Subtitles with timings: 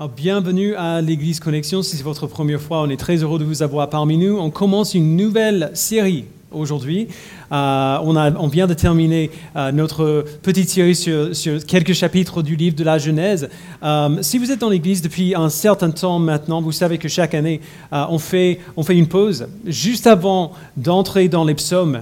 [0.00, 1.82] Alors, bienvenue à l'Église Connexion.
[1.82, 4.38] Si c'est votre première fois, on est très heureux de vous avoir parmi nous.
[4.38, 7.08] On commence une nouvelle série aujourd'hui.
[7.50, 11.30] Euh, on, a- vient de terminer euh, notre petite série sur,
[11.66, 13.48] quelques chapitres du livre de la Genèse.
[13.82, 17.34] Euh, si vous êtes dans l'Église depuis un certain temps maintenant, vous savez que chaque
[17.34, 17.60] année,
[17.92, 22.00] on, fait, on fait une pause juste avant d'entrer dans les psaumes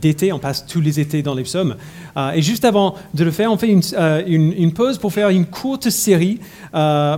[0.00, 0.32] d'été.
[0.32, 1.76] On passe tous les étés dans les psaumes.
[2.34, 6.40] Et juste avant de le faire, on fait une, pause pour faire une courte série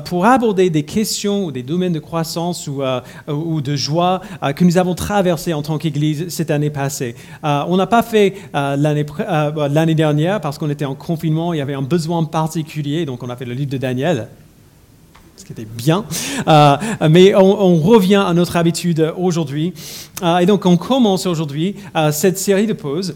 [0.05, 4.21] pour aborder des questions ou des domaines de croissance ou, de joie
[4.57, 7.15] que nous avons traversés en tant qu'Église cette année passée.
[7.69, 8.77] On n'a pas fait euh,
[9.21, 13.05] euh, bah, l'année dernière parce qu'on était en confinement, il y avait un besoin particulier,
[13.07, 14.29] donc on a fait le livre de Daniel
[15.37, 16.05] ce qui était bien.
[16.49, 16.77] Euh,
[17.09, 19.73] mais on, revient à notre habitude aujourd'hui.
[20.23, 23.15] Euh, et donc, on commence aujourd'hui euh, cette série de pauses.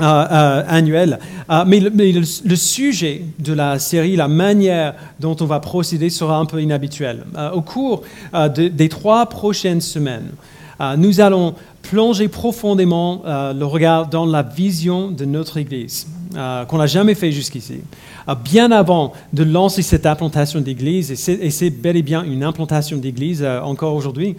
[0.00, 1.20] euh, euh, annuelle.
[1.50, 6.46] Euh, mais le, sujet de la série, la manière dont on va procéder sera un
[6.46, 7.24] peu inhabituel.
[7.36, 8.02] Euh, au cours
[8.34, 10.32] euh, de- des trois prochaines semaines,
[10.80, 11.54] euh, nous allons
[11.90, 17.14] plonger profondément euh, le regard dans la vision de notre Église, euh, qu'on n'a jamais
[17.14, 17.80] fait jusqu'ici.
[18.28, 21.16] Euh, bien avant de lancer cette implantation d'Église, et
[21.50, 24.36] c'est- bel et bien une implantation d'Église encore aujourd'hui,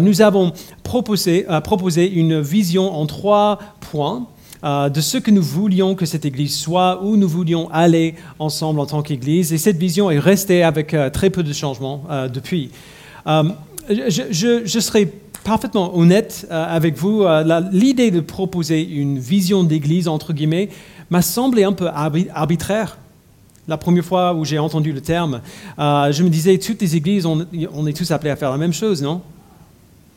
[0.00, 1.46] nous avons proposé,
[2.12, 4.26] une vision en trois points
[4.62, 8.86] de ce que nous voulions que cette Église soit, où nous voulions aller ensemble en
[8.86, 9.54] tant qu'Église.
[9.54, 12.70] Et cette vision est restée avec très peu de changements depuis.
[13.88, 15.10] Je, je- serai
[15.44, 17.22] parfaitement honnête euh, avec vous.
[17.22, 20.68] Euh, L'idée de proposer une vision d'Église, entre guillemets,
[21.10, 22.98] m'a semblé un peu arbi- arbitraire.
[23.68, 25.40] La première fois où j'ai entendu le terme,
[25.78, 27.40] euh, je me disais, toutes les églises, on,
[27.86, 29.20] est tous appelés à faire la même chose, non?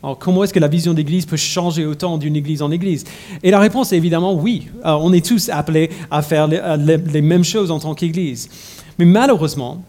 [0.02, 3.05] Alors, comment est-ce que la vision d'église peut changer autant d'une église en église?
[3.42, 4.67] Et la réponse est évidemment oui.
[4.83, 8.50] On est tous appelés à faire les mêmes choses en tant qu'église.
[9.00, 9.81] Mais malheureusement,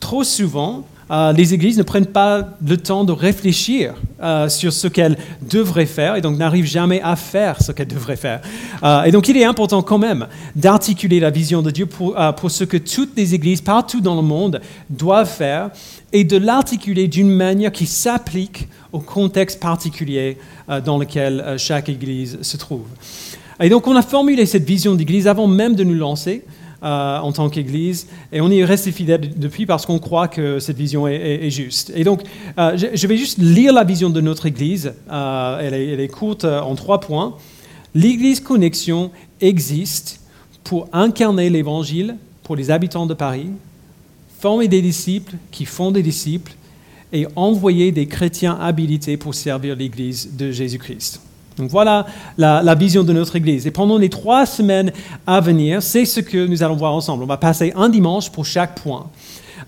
[0.00, 4.88] trop souvent, euh, les églises ne prennent pas le temps de réfléchir euh, sur ce
[4.88, 5.16] qu'elles
[5.48, 8.40] devraient faire et donc n'arrivent jamais à faire ce qu'elles devraient faire.
[8.82, 12.14] Euh, et donc il est important quand même d'articuler la vision de Dieu pour,
[12.50, 14.60] ce que toutes les églises partout dans le monde
[14.90, 15.70] doivent faire
[16.12, 20.38] et de l'articuler d'une manière qui s'applique au contexte particulier
[20.84, 22.86] dans lequel chaque église se trouve.
[23.60, 26.44] Et donc on a formulé cette vision d'église avant même de nous lancer
[26.82, 30.60] euh, en tant qu'Église, et on y est resté fidèle depuis parce qu'on croit que
[30.60, 31.92] cette vision est, juste.
[31.96, 32.22] Et donc,
[32.56, 34.92] euh, je, vais juste lire la vision de notre Église.
[35.10, 37.36] Euh, elle, est, elle est courte en trois points.
[37.96, 40.20] L'Église Connexion existe
[40.62, 43.50] pour incarner l'Évangile pour les habitants de Paris,
[44.38, 46.52] former des disciples qui font des disciples
[47.12, 51.20] et envoyer des chrétiens habilités pour servir l'Église de Jésus-Christ.
[51.58, 53.66] Donc voilà la, vision de notre Église.
[53.66, 54.92] Et pendant les trois semaines
[55.26, 57.24] à venir, c'est ce que nous allons voir ensemble.
[57.24, 59.06] On va passer un dimanche pour chaque point.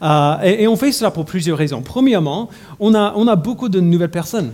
[0.02, 1.82] Euh, et, on fait cela pour plusieurs raisons.
[1.82, 4.52] Premièrement, on a, beaucoup de nouvelles personnes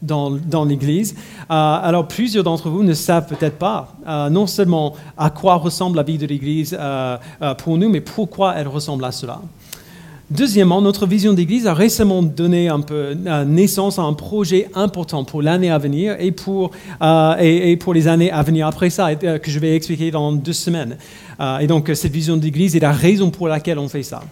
[0.00, 1.14] dans, l'Église.
[1.14, 5.96] Euh, alors plusieurs d'entre vous ne savent peut-être pas euh, non seulement à quoi ressemble
[5.96, 6.78] la vie de l'Église
[7.58, 9.40] pour nous, mais pourquoi elle ressemble à cela.
[10.30, 15.24] Deuxièmement, notre vision d'Église a récemment donné un peu euh, naissance à un projet important
[15.24, 19.08] pour l'année à venir et pour, euh, et, pour les années à venir après ça,
[19.08, 20.98] euh, que je vais expliquer dans deux semaines.
[21.60, 24.22] Et donc, cette vision d'Église est la raison pour laquelle on fait ça.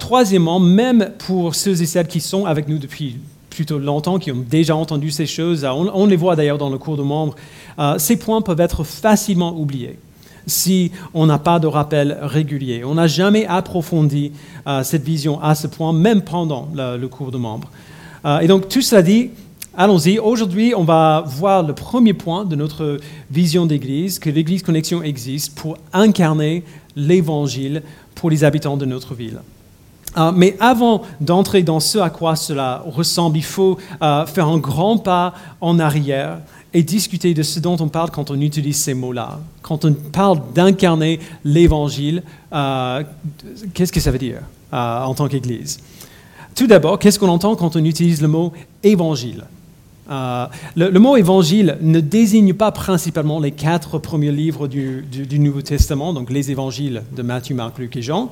[0.00, 3.18] Troisièmement, même pour ceux et celles qui sont avec nous depuis
[3.50, 6.96] plutôt longtemps, qui ont déjà entendu ces choses, on, les voit d'ailleurs dans le cours
[6.96, 7.34] de membres,
[7.98, 9.98] ces points peuvent être facilement oubliés
[10.48, 12.82] si on n'a pas de rappel régulier.
[12.84, 14.32] On n'a jamais approfondi
[14.66, 17.70] euh, cette vision à ce point, même pendant le, cours de membres.
[18.24, 19.30] Euh, et donc, tout cela dit,
[19.76, 20.18] allons-y.
[20.18, 22.98] Aujourd'hui, on va voir le premier point de notre
[23.30, 26.64] vision d'Église, que l'Église Connexion existe pour incarner
[26.96, 27.82] l'Évangile
[28.14, 29.40] pour les habitants de notre ville.
[30.16, 34.98] Euh, mais avant d'entrer dans ce à quoi cela ressemble, il faut faire un grand
[34.98, 36.38] pas en arrière
[36.74, 39.40] et discuter de ce dont on parle quand on utilise ces mots-là.
[39.62, 43.02] Quand on parle d'incarner l'Évangile, euh,
[43.74, 44.40] qu'est-ce que ça veut dire
[44.72, 45.80] euh, en tant qu'Église?
[46.54, 49.44] Tout d'abord, qu'est-ce qu'on entend quand on utilise le mot Évangile?
[50.10, 55.60] Euh, le, mot évangile ne désigne pas principalement les quatre premiers livres du, du Nouveau
[55.60, 58.30] Testament, donc les évangiles de Matthieu, Marc, Luc et Jean.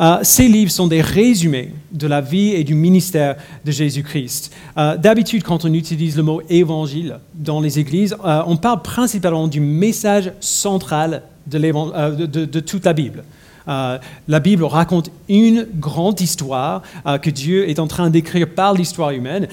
[0.00, 4.52] Euh, ces livres sont des résumés de la vie et du ministère de Jésus-Christ.
[4.76, 9.48] Euh, D'habitude, quand on utilise le mot évangile dans les églises, euh, on parle principalement
[9.48, 13.24] du message central de, toute la Bible.
[13.66, 16.82] La Bible raconte une grande histoire
[17.22, 19.48] que Dieu est en train d'écrire par l'histoire humaine.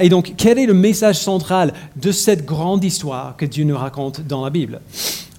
[0.00, 4.26] Et donc, quel est le message central de cette grande histoire que Dieu nous raconte
[4.26, 4.80] dans la Bible?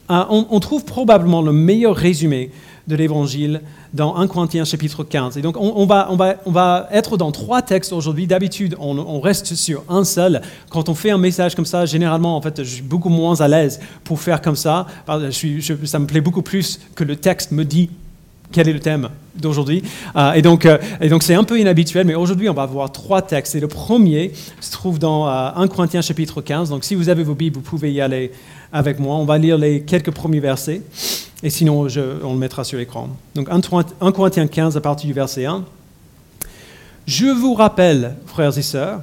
[0.10, 2.52] On, trouve probablement le meilleur résumé
[2.88, 3.62] de l'Évangile
[3.95, 5.38] dans 1 Corinthiens chapitre 15.
[5.38, 8.27] Et donc on, va, on, va, on va, être dans trois textes aujourd'hui.
[8.27, 10.42] D'habitude, on, reste sur un seul.
[10.69, 13.47] Quand on fait un message comme ça, généralement, en fait, je suis beaucoup moins à
[13.47, 14.86] l'aise pour faire comme ça.
[15.07, 17.89] Ça me plaît beaucoup plus que le texte me dit
[18.51, 19.83] quel est le thème d'aujourd'hui.
[20.15, 22.92] Euh, et donc, euh, et donc c'est un peu inhabituel, mais aujourd'hui, on va voir
[22.92, 23.56] trois textes.
[23.56, 24.31] Et le premier
[24.62, 26.69] se trouve dans 1 euh, Corinthiens chapitre 15.
[26.69, 28.31] Donc, si vous avez vos Bibles, vous pouvez y aller
[28.75, 29.16] avec moi.
[29.16, 30.81] On va lire les quelques premiers versets,
[31.44, 31.88] et sinon,
[32.24, 33.10] on le mettra sur l'écran.
[33.33, 35.63] Donc, 1, Corinthiens 15 à partir du verset 1.
[37.07, 39.01] Je vous rappelle, frères et sœurs,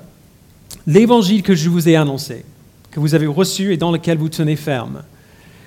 [0.87, 2.45] l'évangile que je vous ai annoncé,
[2.91, 5.03] que vous avez reçu et dans lequel vous tenez ferme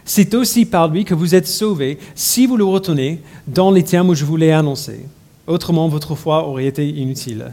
[0.05, 4.11] c'est aussi par lui que vous êtes sauvés si vous le retenez dans les termes
[4.11, 5.05] où je vous l'ai annoncé.
[5.47, 7.51] Autrement, votre foi aurait été inutile.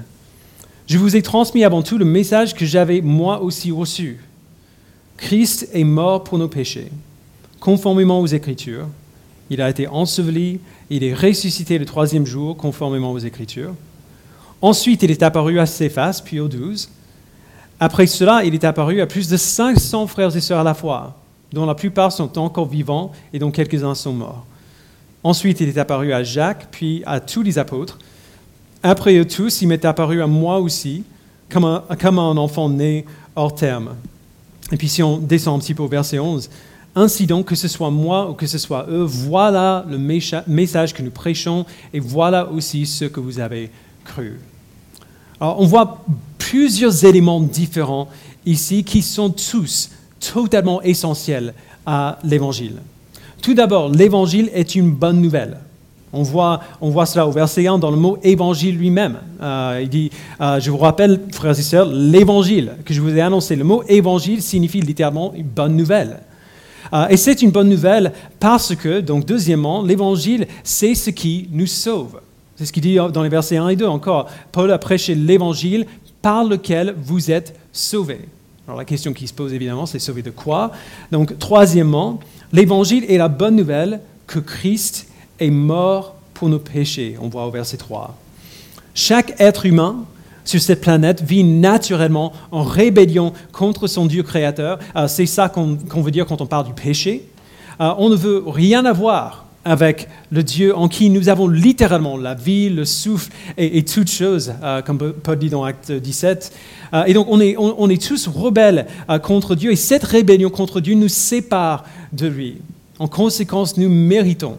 [0.87, 4.20] Je vous ai transmis avant tout le message que j'avais moi aussi reçu.
[5.22, 6.90] Christ est mort pour nos péchés,
[7.60, 8.88] conformément aux Écritures.
[9.50, 10.58] Il a été enseveli,
[10.90, 13.72] il est ressuscité le troisième jour, conformément aux Écritures.
[14.60, 16.90] Ensuite, il est apparu à Céphas, puis aux douze.
[17.78, 21.16] Après cela, il est apparu à plus de 500 frères et sœurs à la fois
[21.52, 24.44] dont la plupart sont encore vivants et dont quelques-uns sont morts.
[25.22, 27.98] Ensuite, il est apparu à Jacques, puis à tous les apôtres.
[28.82, 31.04] Après eux tous, il m'est apparu à moi aussi,
[31.48, 33.04] comme comme un enfant né
[33.36, 33.94] hors terme.
[34.72, 36.48] Et puis si on descend un petit peu au verset 11,
[36.94, 41.02] ainsi donc, que ce soit moi ou que ce soit eux, voilà le message que
[41.02, 41.64] nous prêchons
[41.94, 43.70] et voilà aussi ce que vous avez
[44.04, 44.38] cru.
[45.40, 46.04] Alors, on voit
[46.38, 48.08] plusieurs éléments différents
[48.44, 49.90] ici qui sont tous
[50.20, 51.54] totalement essentiel
[51.86, 52.76] à l'Évangile.
[53.40, 55.58] Tout d'abord, l'Évangile est une bonne nouvelle.
[56.12, 59.19] On voit, on voit cela au verset 1 dans le mot évangile lui-même.
[59.41, 60.11] Euh, il dit,
[60.41, 63.56] euh, je vous rappelle, frères et sœurs, l'évangile que je vous ai annoncé.
[63.56, 66.20] Le mot évangile signifie littéralement une bonne nouvelle.
[66.93, 71.67] Euh, et c'est une bonne nouvelle parce que, donc deuxièmement, l'évangile, c'est ce qui nous
[71.67, 72.20] sauve.
[72.56, 74.29] C'est ce qu'il dit dans les versets 1 et 2 encore.
[74.53, 75.87] Paul a prêché l'évangile
[76.20, 78.29] par lequel vous êtes sauvés.
[78.69, 80.73] Alors la question qui se pose évidemment, c'est sauver de quoi?
[81.11, 82.20] Donc troisièmement,
[82.53, 85.08] l'évangile est la bonne nouvelle que Christ
[85.43, 87.17] est mort pour nos péchés.
[87.21, 88.17] On voit au verset 3.
[88.94, 90.05] Chaque être humain
[90.44, 94.79] sur cette planète vit naturellement en rébellion contre son Dieu créateur.
[94.97, 97.29] Euh, c'est ça qu'on veut dire quand on parle du péché.
[97.81, 102.35] Euh, on ne veut rien avoir avec le Dieu en qui nous avons littéralement la
[102.35, 106.53] vie, le souffle et, toutes choses, euh, comme Paul dit dans Acte 17.
[106.94, 108.87] Euh, et donc on est, tous rebelles
[109.23, 112.59] contre Dieu et cette rébellion contre Dieu nous sépare de lui.
[112.99, 114.59] En conséquence, nous méritons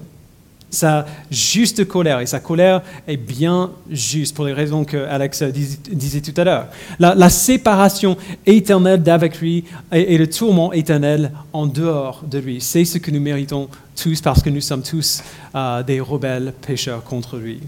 [0.74, 2.20] sa juste colère.
[2.20, 6.68] Et sa colère est bien juste pour les raisons que Alex disait tout à l'heure.
[7.00, 12.62] La, séparation éternelle d'avec lui et, le tourment éternel en dehors de lui.
[12.62, 15.24] C'est ce que nous méritons tous parce que nous sommes tous
[15.56, 17.62] euh, des rebelles pécheurs contre lui.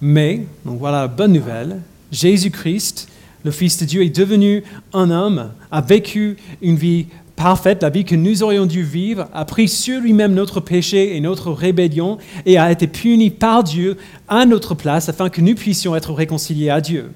[0.00, 3.08] Mais, donc voilà la bonne nouvelle, Jésus-Christ,
[3.44, 7.06] le Fils de Dieu, est devenu un homme, a vécu une vie
[7.40, 11.20] parfaite, la vie que nous aurions dû vivre, a pris sur lui-même notre péché et
[11.22, 13.96] notre rébellion et a été puni par Dieu
[14.28, 17.10] à notre place afin que nous puissions être réconciliés à Dieu.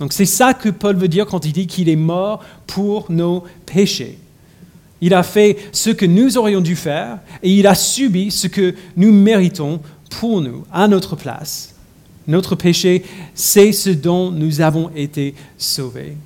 [0.00, 3.44] Donc c'est ça que Paul veut dire quand il dit qu'il est mort pour nos
[3.66, 4.18] péchés.
[5.02, 8.74] Il a fait ce que nous aurions dû faire et il a subi ce que
[8.96, 11.74] nous méritons pour nous, à notre place.
[12.26, 13.04] Notre péché,
[13.34, 16.16] c'est ce dont nous avons été sauvés.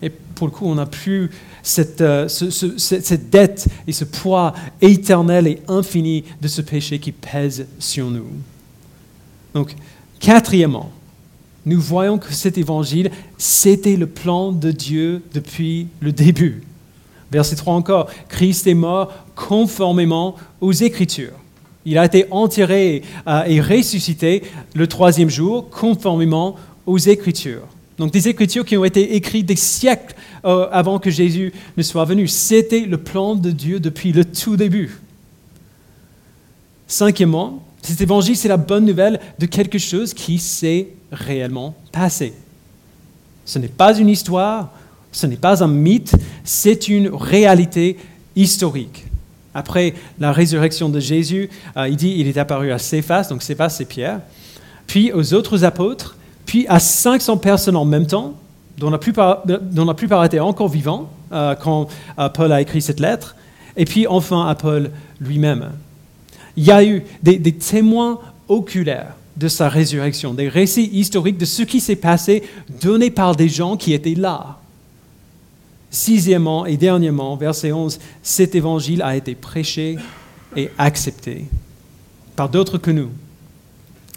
[0.00, 1.30] Et pour le coup, on n'a plus
[1.62, 7.66] cette, euh, cette, dette et ce poids éternel et infini de ce péché qui pèse
[7.78, 8.26] sur nous.
[9.54, 9.74] Donc,
[10.18, 10.90] quatrièmement,
[11.64, 16.62] nous voyons que cet évangile, c'était le plan de Dieu depuis le début.
[17.30, 21.32] Verset 3 encore, Christ est mort conformément aux Écritures.
[21.84, 24.42] Il a été enterré euh, et ressuscité
[24.74, 27.66] le troisième jour conformément aux Écritures.
[27.98, 32.04] Donc des Écritures qui ont été écrites des siècles euh, avant que Jésus ne soit
[32.04, 32.26] venu.
[32.26, 34.98] C'était le plan de Dieu depuis le tout début.
[36.86, 42.32] Cinquièmement, cet évangile, c'est la bonne nouvelle de quelque chose qui s'est réellement passé.
[43.44, 44.70] Ce n'est pas une histoire,
[45.10, 47.98] ce n'est pas un mythe, c'est une réalité
[48.36, 49.06] historique.
[49.54, 53.70] Après la résurrection de Jésus, euh, il dit il est apparu à Céphas, donc Céphas
[53.70, 54.20] c'est Pierre,
[54.86, 56.16] puis aux autres apôtres,
[56.52, 58.34] puis à 500 personnes en même temps,
[58.76, 63.36] dont la plupart, dont étaient encore vivants euh, quand euh, Paul a écrit cette lettre,
[63.74, 65.70] et puis enfin à Paul lui-même.
[66.58, 68.18] Il y a eu des, des témoins
[68.48, 72.42] oculaires de sa résurrection, des récits historiques de ce qui s'est passé
[72.82, 74.58] donnés par des gens qui étaient là.
[75.90, 79.96] Sixièmement et dernièrement, verset 11, cet évangile a été prêché
[80.54, 81.46] et accepté
[82.36, 83.08] par d'autres que nous,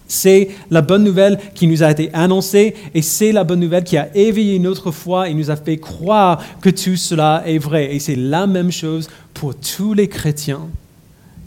[0.08, 3.98] C'est la bonne nouvelle qui nous a été annoncée et c'est la bonne nouvelle qui
[3.98, 7.96] a éveillé notre foi et nous a fait croire que tout cela est vrai.
[7.96, 10.68] Et c'est la même chose pour tous les chrétiens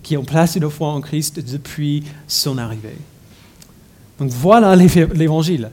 [0.02, 2.96] qui ont placé leur foi en Christ depuis son arrivée.
[4.18, 5.70] Donc voilà l'évangile.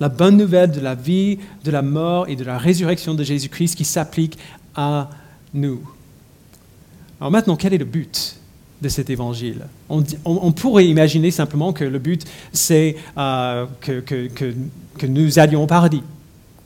[0.00, 3.76] La bonne nouvelle de la vie, de la mort et de la résurrection de Jésus-Christ
[3.76, 4.38] qui s'applique
[4.74, 5.10] à
[5.52, 5.80] nous.
[7.20, 8.39] Alors maintenant, quel est le but
[8.80, 9.66] de cet évangile.
[9.88, 16.02] On, pourrait imaginer simplement que le but, c'est euh, que, nous allions au paradis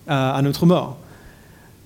[0.08, 0.96] euh, à notre mort.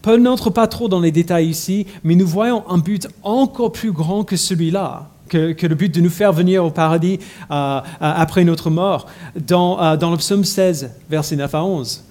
[0.03, 3.93] Paul n'entre pas trop dans les détails ici, mais nous voyons un but encore plus
[3.93, 7.19] grand que celui-là, que, le but de nous faire venir au paradis
[7.51, 12.05] euh, après notre mort, dans, dans le psaume 16, versets 9 à 11.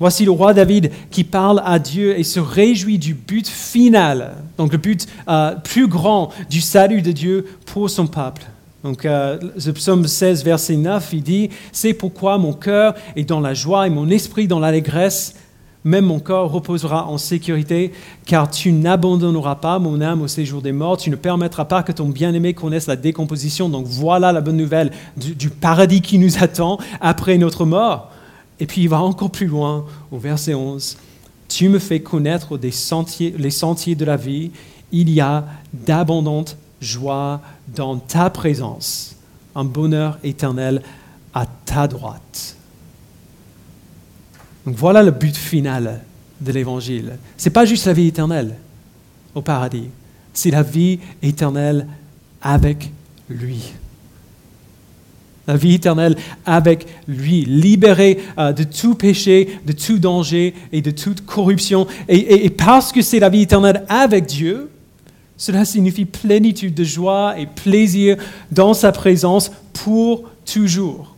[0.00, 4.72] Voici le roi David qui parle à Dieu et se réjouit du but final, donc
[4.72, 8.42] le but euh, plus grand du salut de Dieu pour son peuple.
[8.82, 13.40] Donc, euh, le psaume 16, verset 9, il dit C'est pourquoi mon cœur est dans
[13.40, 15.36] la joie et mon esprit dans l'allégresse.
[15.84, 17.92] Même mon corps reposera en sécurité,
[18.24, 20.96] car tu n'abandonneras pas mon âme au séjour des morts.
[20.96, 23.68] Tu ne permettras pas que ton bien-aimé connaisse la décomposition.
[23.68, 28.11] Donc, voilà la bonne nouvelle du paradis qui nous attend après notre mort.
[28.62, 30.96] Et puis il va encore plus loin au verset 11.
[31.48, 34.52] Tu me fais connaître les sentiers de la vie.
[34.92, 37.40] Il y a d'abondantes joies
[37.74, 39.16] dans ta présence,
[39.56, 40.80] un bonheur éternel
[41.34, 42.56] à ta droite.
[44.64, 46.00] Donc voilà le but final
[46.40, 47.18] de l'évangile.
[47.36, 48.54] Ce n'est pas juste la vie éternelle
[49.34, 49.88] au paradis,
[50.32, 51.88] c'est la vie éternelle
[52.40, 52.92] avec
[53.28, 53.72] lui
[55.46, 60.90] la vie éternelle avec lui, libéré euh, de tout péché, de tout danger et de
[60.90, 61.86] toute corruption.
[62.08, 64.70] Et, parce que c'est la vie éternelle avec Dieu,
[65.36, 68.16] cela signifie plénitude de joie et plaisir
[68.52, 71.16] dans sa présence pour toujours.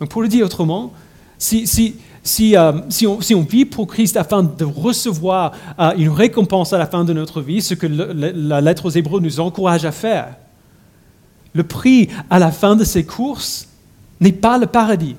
[0.00, 0.92] Donc pour le dire autrement,
[1.38, 5.92] si, si, si, euh, si, on, si, on, vit pour Christ afin de recevoir euh,
[5.98, 9.40] une récompense à la fin de notre vie, ce que la lettre aux Hébreux nous
[9.40, 10.36] encourage à faire,
[11.56, 13.68] le prix à la fin de ces courses
[14.20, 15.16] n'est pas le paradis.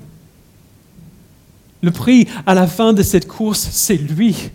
[1.82, 4.50] Le prix à la fin de cette course, c'est lui.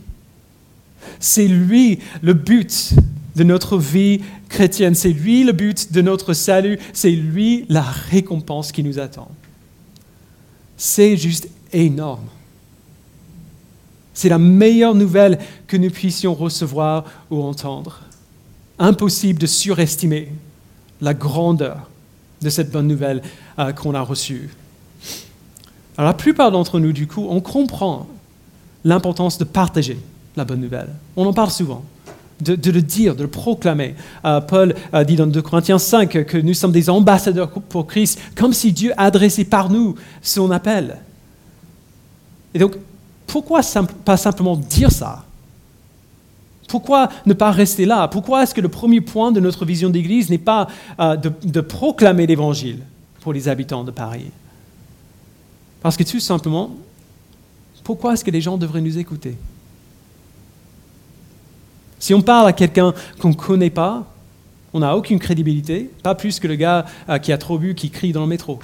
[1.20, 2.94] C'est lui le but
[3.36, 4.96] de notre vie chrétienne.
[4.96, 6.80] C'est lui le but de notre salut.
[6.94, 9.30] C'est lui la récompense qui nous attend.
[10.78, 12.28] C'est juste énorme.
[14.13, 15.38] C'est la meilleure nouvelle
[15.68, 18.02] que nous puissions recevoir ou entendre.
[18.80, 20.30] Impossible de surestimer
[21.04, 21.90] la grandeur
[22.42, 23.22] de cette bonne nouvelle
[23.60, 24.50] euh, qu'on a reçue.
[25.98, 28.08] Alors la plupart d'entre nous, du coup, on comprend
[28.84, 30.00] l'importance de partager
[30.36, 30.90] la bonne nouvelle.
[31.16, 31.84] On en parle souvent.
[32.42, 33.96] De, le dire, de le proclamer.
[34.26, 38.20] Euh, Paul a dit dans 2 Corinthiens 5 que nous sommes des ambassadeurs pour Christ,
[38.36, 40.98] comme si Dieu adressait par nous son appel.
[42.54, 42.74] Et donc,
[43.28, 43.62] pourquoi
[44.04, 45.24] pas simplement dire ça
[46.74, 48.08] pourquoi ne pas rester là?
[48.08, 50.68] Pourquoi est-ce que le premier point de notre vision d'Église n'est pas
[51.00, 52.80] euh, de, proclamer l'Évangile
[53.22, 54.32] pour les habitants de Paris?
[55.84, 56.72] Parce que tout simplement,
[57.84, 59.38] pourquoi est-ce que les gens devraient nous écouter?
[62.00, 64.12] Si on parle à quelqu'un qu'on ne connaît pas,
[64.74, 67.92] on n'a aucune crédibilité, pas plus que le gars euh, qui a trop bu, qui
[67.92, 68.58] crie dans le métro.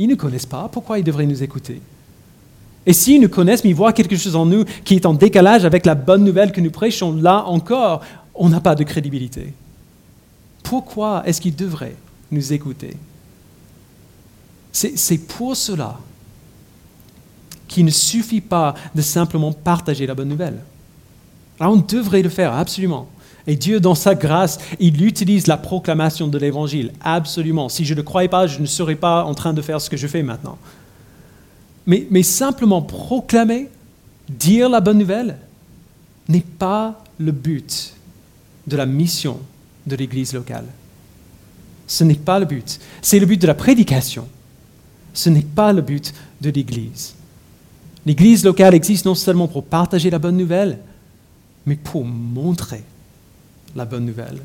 [0.00, 1.80] Ils ne connaissent pas, pourquoi ils devraient nous écouter
[2.86, 5.64] et s'ils nous connaissent, mais ils voient quelque chose en nous qui est en décalage
[5.64, 8.02] avec la bonne nouvelle que nous prêchons, là encore,
[8.34, 9.54] on n'a pas de crédibilité.
[10.62, 11.96] Pourquoi est-ce qu'ils devraient
[12.30, 12.96] nous écouter?
[14.72, 15.98] C'est pour cela
[17.68, 20.60] qu'il ne suffit pas de simplement partager la bonne nouvelle.
[21.60, 23.08] Alors on devrait le faire, absolument.
[23.46, 27.68] Et Dieu, dans sa grâce, il utilise la proclamation de l'Évangile, absolument.
[27.68, 29.96] Si je ne croyais pas, je ne serais pas en train de faire ce que
[29.96, 30.58] je fais maintenant
[31.86, 33.68] mais, simplement proclamer,
[34.28, 35.38] dire la bonne nouvelle,
[36.28, 37.94] n'est pas le but
[38.66, 39.38] de la mission
[39.86, 40.66] de l'Église locale.
[41.86, 42.80] Ce n'est pas le but.
[43.02, 44.26] C'est le but de la prédication.
[45.12, 47.14] Ce n'est pas le but de l'Église.
[48.06, 50.78] L'Église locale existe non seulement pour partager la bonne nouvelle,
[51.66, 52.82] mais pour montrer
[53.76, 54.40] la bonne nouvelle.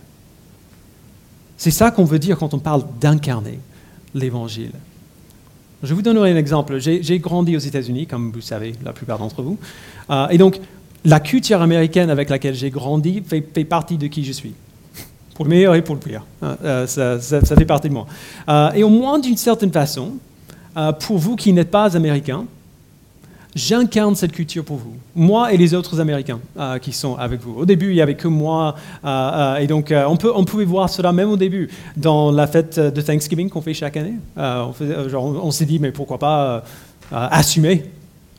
[1.58, 3.60] C'est ça qu'on veut dire quand on parle d'incarner
[4.13, 4.72] l'Évangile.
[5.81, 6.77] Je vous donnerai un exemple.
[6.79, 9.57] J'ai grandi aux États-Unis, comme vous savez, la plupart d'entre vous.
[10.09, 10.59] Euh, et donc,
[11.05, 14.53] la culture américaine avec laquelle j'ai grandi fait, partie de qui je suis.
[15.36, 16.25] Pour le meilleur et pour le pire.
[16.43, 18.07] Euh, euh, ça, fait partie de moi.
[18.75, 20.13] et au moins d'une certaine façon,
[21.00, 22.45] pour vous qui n'êtes pas américain,
[23.60, 27.60] j'incarne cette culture pour vous, moi et les autres Américains euh, qui sont avec vous.
[27.60, 31.12] Au début, il n'y avait que moi, euh, euh, et donc on, pouvait voir cela
[31.12, 34.16] même au début dans la fête de Thanksgiving qu'on fait chaque année.
[34.38, 34.74] on,
[35.13, 36.63] on s'est dit, mais pourquoi pas
[37.12, 37.86] assumer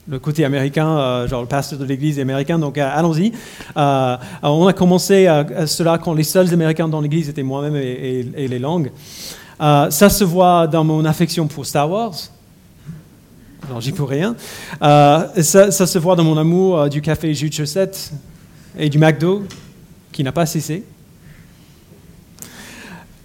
[0.09, 3.33] le côté américain, genre le pasteur de l'église est américain, donc allons-y.
[3.77, 5.29] on a commencé
[5.67, 8.91] cela quand les seuls Américains dans l'église étaient moi-même et, et, les langues.
[9.61, 12.15] ça se voit dans mon affection pour Star Wars.
[13.71, 14.35] Alors, j'y peux rien.
[14.83, 18.11] Euh, ça, se voit dans mon amour euh, du café jus de chaussette
[18.77, 19.45] et du McDo,
[20.11, 20.83] qui n'a pas cessé.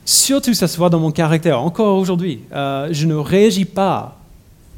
[0.05, 1.59] Surtout, ça se voit dans mon caractère.
[1.59, 4.19] Encore aujourd'hui, euh, je ne réagis pas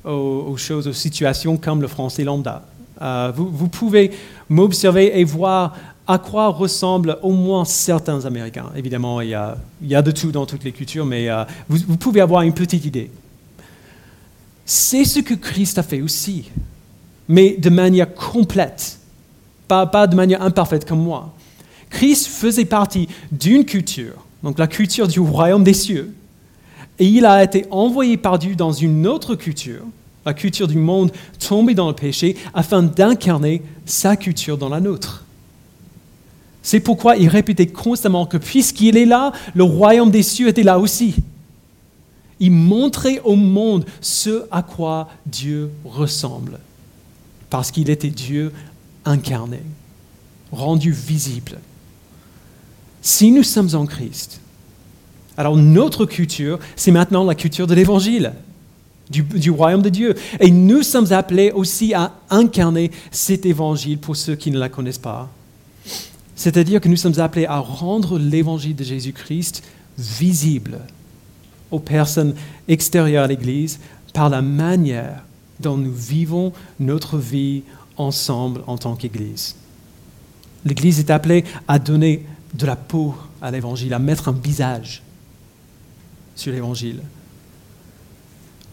[0.05, 2.63] aux, choses, aux situations comme le français lambda.
[3.35, 4.11] Vous, pouvez
[4.47, 5.75] m'observer et voir
[6.07, 8.67] à quoi ressemblent au moins certains Américains.
[8.77, 11.27] Évidemment, il y a, de tout dans toutes les cultures, mais
[11.67, 13.11] vous pouvez avoir une petite idée.
[14.69, 16.51] C'est ce que Christ a fait aussi,
[17.29, 18.99] mais de manière complète,
[19.65, 21.33] pas, pas de manière imparfaite comme moi.
[21.89, 26.13] Christ faisait partie d'une culture, donc la culture du royaume des cieux,
[26.99, 29.83] et il a été envoyé par Dieu dans une autre culture,
[30.25, 35.23] la culture du monde tombé dans le péché, afin d'incarner sa culture dans la nôtre.
[36.61, 40.77] C'est pourquoi il répétait constamment que puisqu'il est là, le royaume des cieux était là
[40.77, 41.15] aussi.
[42.39, 46.59] Il montrait au monde ce à quoi Dieu ressemble,
[47.49, 48.51] parce qu'il était Dieu
[49.05, 49.61] incarné,
[50.51, 51.59] rendu visible.
[53.01, 54.39] Si nous sommes en Christ,
[55.37, 58.33] alors notre culture, c'est maintenant la culture de l'Évangile,
[59.09, 60.15] du, du, royaume de Dieu.
[60.39, 64.97] Et nous sommes appelés aussi à incarner cet Évangile pour ceux qui ne la connaissent
[64.97, 65.29] pas.
[66.35, 69.63] C'est-à-dire que nous sommes appelés à rendre l'Évangile de Jésus-Christ
[69.97, 70.79] visible
[71.71, 72.33] aux personnes
[72.67, 73.79] extérieures à l'Église
[74.13, 75.23] par la manière
[75.59, 77.63] dont nous vivons notre vie
[77.97, 79.55] ensemble en tant qu'Église.
[80.65, 85.01] L'Église est appelée à donner de la peau à l'Évangile, à mettre un visage
[86.35, 87.01] sur l'Évangile.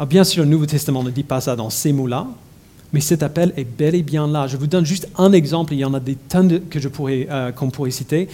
[0.09, 2.27] bien sûr, le Nouveau Testament ne dit pas ça dans ces mots-là,
[2.93, 4.47] mais cet appel est bel et bien là.
[4.47, 7.27] Je vous donne juste un exemple, il y en a des tonnes que je pourrais,
[7.31, 8.29] euh, qu'on pourrait citer.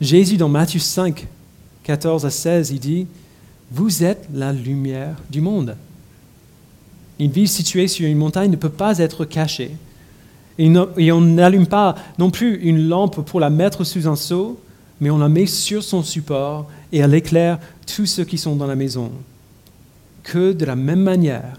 [0.00, 1.26] Jésus, dans Matthieu 5,
[1.82, 3.06] 14 à 16, il dit
[3.70, 5.76] vous êtes la lumière du monde.
[7.18, 9.72] Une ville située sur une montagne ne peut pas être cachée.
[10.58, 10.70] Et,
[11.12, 14.60] on n'allume pas non plus une lampe pour la mettre sous un seau,
[15.00, 18.66] mais on la met sur son support et elle éclaire tous ceux qui sont dans
[18.66, 19.10] la maison.
[20.22, 21.58] Que de la même manière,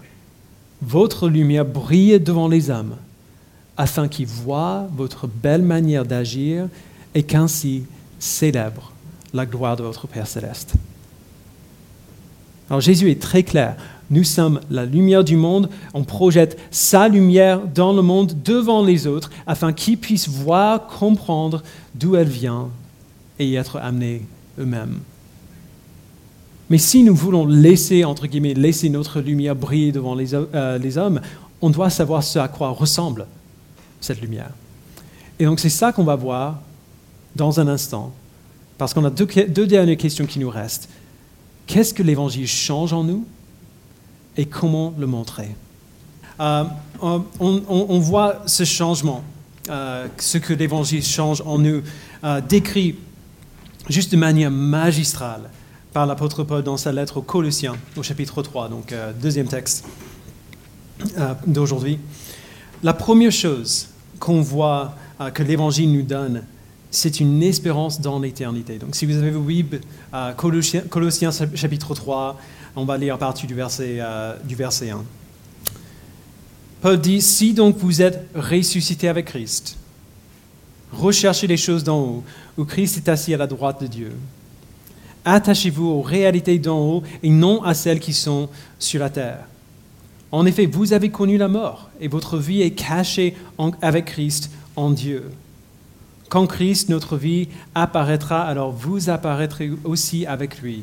[0.82, 2.96] votre lumière brille devant les hommes,
[3.76, 6.68] afin qu'ils voient votre belle manière d'agir
[7.14, 7.84] et qu'ainsi
[8.18, 8.92] célèbrent
[9.34, 10.74] la gloire de votre Père céleste.
[12.68, 13.76] Alors Jésus est très clair.
[14.10, 15.68] Nous sommes la lumière du monde.
[15.94, 21.62] On projette sa lumière dans le monde devant les autres afin qu'ils puissent voir, comprendre
[21.94, 22.68] d'où elle vient
[23.38, 24.22] et y être amenés
[24.58, 24.98] eux-mêmes.
[26.70, 31.20] Mais si nous voulons laisser, entre guillemets, laisser notre lumière briller devant les, euh, hommes,
[31.60, 33.26] on doit savoir ce à quoi ressemble
[34.00, 34.50] cette lumière.
[35.38, 36.60] Et donc c'est ça qu'on va voir
[37.36, 38.12] dans un instant,
[38.78, 40.88] parce qu'on a deux, deux dernières questions qui nous restent
[41.66, 43.26] qu'est-ce que l'Évangile change en nous
[44.36, 45.48] et comment le montrer?
[46.40, 46.64] Euh,
[47.40, 49.24] on, voit ce changement,
[49.68, 51.82] euh, ce que l'Évangile change en nous,
[52.24, 52.96] euh, décrit
[53.88, 55.50] juste de manière magistrale
[55.92, 59.86] par l'apôtre Paul dans sa lettre aux Colossiens, au chapitre 3, donc deuxième texte
[61.46, 61.98] d'aujourd'hui.
[62.82, 64.94] La première chose qu'on voit
[65.32, 66.42] que l'Évangile nous donne,
[66.90, 68.78] c'est une espérance dans l'éternité.
[68.78, 69.32] Donc si vous avez
[70.14, 72.38] euh, Colossiens, chapitre 3,
[72.76, 75.04] on va lire à partir du verset, euh, du verset 1.
[76.80, 79.76] Paul dit, si donc vous êtes ressuscité avec Christ,
[80.92, 82.24] recherchez les choses d'en haut,
[82.56, 84.12] où Christ est assis à la droite de Dieu.
[85.24, 89.48] Attachez-vous aux réalités d'en haut et non à celles qui sont sur la terre.
[90.30, 93.34] En effet, vous avez connu la mort et votre vie est cachée
[93.82, 95.30] avec Christ en Dieu.
[96.28, 100.82] Quand Christ, notre vie, apparaîtra, alors vous apparaîtrez aussi avec lui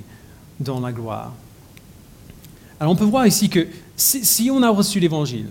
[0.59, 1.33] dans la gloire.
[2.79, 5.47] Alors on peut voir ici que si, on a reçu l'Évangile,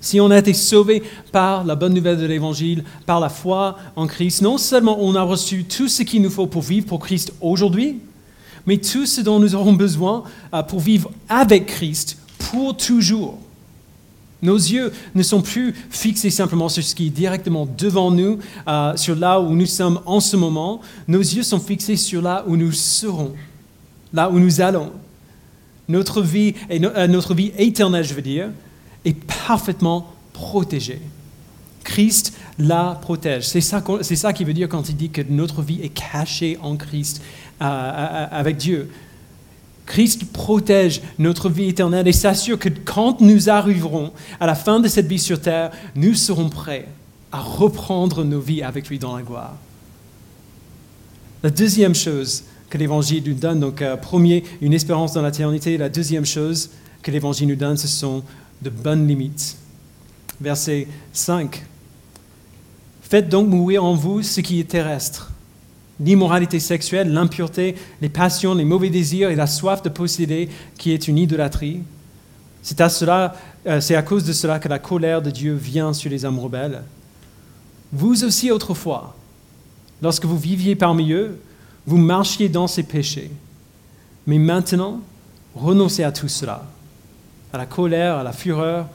[0.00, 4.06] si on a été sauvé par la bonne nouvelle de l'Évangile, par la foi en
[4.06, 7.32] Christ, non seulement on a reçu tout ce qu'il nous faut pour vivre pour Christ
[7.40, 8.00] aujourd'hui,
[8.66, 13.38] mais tout ce dont nous aurons besoin euh, pour vivre avec Christ pour toujours.
[14.44, 18.94] Nos yeux ne sont plus fixés simplement sur ce qui est directement devant nous, euh,
[18.94, 20.82] sur là où nous sommes en ce moment.
[21.08, 23.32] Nos yeux sont fixés sur là où nous serons,
[24.12, 24.92] là où nous allons.
[25.88, 28.50] Notre vie, euh, notre vie éternelle, je veux dire,
[29.06, 31.00] est parfaitement protégée.
[31.82, 33.46] Christ la protège.
[33.48, 36.58] C'est ça, c'est ça qui veut dire quand il dit que notre vie est cachée
[36.60, 37.22] en Christ
[37.62, 38.90] euh, avec Dieu.
[39.86, 44.88] Christ protège notre vie éternelle et s'assure que quand nous arriverons à la fin de
[44.88, 46.88] cette vie sur terre, nous serons prêts
[47.30, 49.56] à reprendre nos vies avec lui dans la gloire.
[51.42, 55.90] La deuxième chose que l'Évangile nous donne, donc euh, premier, une espérance dans l'éternité, la
[55.90, 56.70] deuxième chose
[57.02, 58.22] que l'Évangile nous donne, ce sont
[58.62, 59.56] de bonnes limites.
[60.40, 61.62] Verset 5.
[63.02, 65.33] Faites donc mourir en vous ce qui est terrestre
[66.00, 71.08] l'immoralité sexuelle, l'impureté, les passions, les mauvais désirs et la soif de posséder qui est
[71.08, 71.82] une idolâtrie.
[72.62, 73.34] C'est à, cela,
[73.66, 76.38] euh, c'est à cause de cela que la colère de Dieu vient sur les hommes
[76.38, 76.82] rebelles.
[77.92, 79.14] Vous aussi autrefois,
[80.02, 81.38] lorsque vous viviez parmi eux,
[81.86, 83.30] vous marchiez dans ces péchés.
[84.26, 85.00] Mais maintenant,
[85.54, 86.64] renoncez à tout cela,
[87.52, 88.86] à la colère, à la fureur,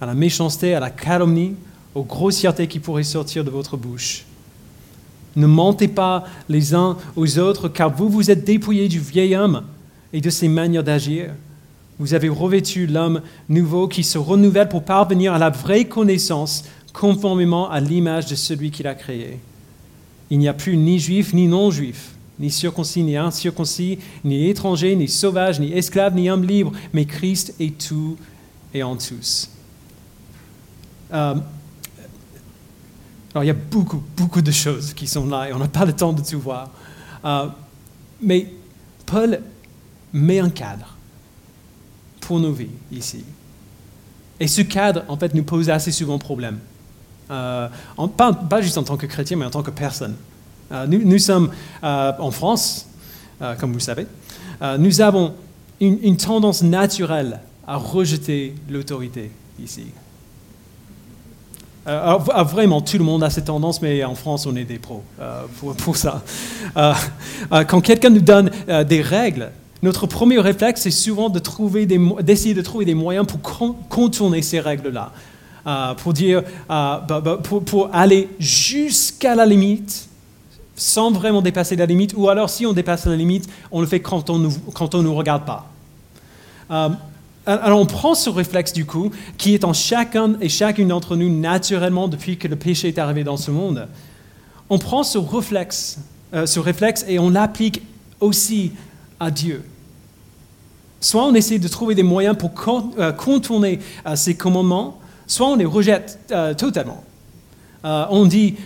[0.00, 1.56] à la méchanceté, à la calomnie,
[1.94, 4.24] aux grossièretés qui pourraient sortir de votre bouche.
[5.36, 9.62] Ne mentez pas les uns aux autres, car vous vous êtes dépouillés du vieil homme
[10.12, 11.30] et de ses manières d'agir.
[11.98, 17.70] Vous avez revêtu l'homme nouveau qui se renouvelle pour parvenir à la vraie connaissance conformément
[17.70, 19.38] à l'image de celui qui l'a créé.
[20.30, 25.08] Il n'y a plus ni juif ni non-juif, ni circoncis ni incirconcis, ni étranger, ni
[25.08, 28.16] sauvage, ni esclave, ni homme libre, mais Christ est tout
[28.74, 29.50] et en tous.
[31.12, 31.34] Euh,
[33.36, 35.84] alors il y a beaucoup, beaucoup de choses qui sont là et on n'a pas
[35.84, 36.70] le temps de tout voir.
[37.22, 37.48] Euh,
[38.22, 38.50] mais
[39.04, 39.42] Paul
[40.14, 40.96] met un cadre
[42.18, 43.26] pour nos vies ici.
[44.40, 46.60] Et ce cadre, en fait, nous pose assez souvent problème.
[47.30, 47.68] Euh,
[48.16, 50.16] pas, juste en tant que chrétien, mais en tant que personne.
[50.72, 51.50] Euh, nous, sommes
[51.82, 52.88] en France,
[53.58, 54.06] comme vous le savez.
[54.78, 55.34] nous avons
[55.78, 59.30] une tendance naturelle à rejeter l'autorité
[59.62, 59.88] ici.
[61.86, 64.78] Euh, ah, vraiment, tout le monde a cette tendance, mais en France, on est des
[64.78, 65.42] pros euh,
[65.78, 66.22] pour, ça.
[66.76, 66.92] Euh,
[67.68, 68.50] quand quelqu'un nous donne
[68.88, 69.50] des règles,
[69.82, 73.40] notre premier réflexe, c'est souvent d'essayer de, trouver des moyens pour
[73.88, 75.12] contourner ces règles-là.
[75.98, 80.08] pour dire, bah, bah, pour, aller jusqu'à la limite,
[80.74, 84.00] sans vraiment dépasser la limite, ou alors si on dépasse la limite, on le fait
[84.00, 85.70] quand on ne nous regarde pas.
[87.46, 91.30] Alors on prend ce réflexe du coup, qui est en chacun et chacune d'entre nous
[91.30, 93.86] naturellement depuis que le péché est arrivé dans ce monde.
[94.68, 95.98] On prend ce réflexe,
[96.34, 97.82] euh, ce réflexe et on l'applique
[98.18, 98.72] aussi
[99.20, 99.62] à Dieu.
[101.00, 102.50] Soit on essaie de trouver des moyens pour
[102.98, 106.18] euh, contourner euh, ces commandements, soit on les rejette
[106.58, 107.04] totalement.
[107.84, 108.56] on dit,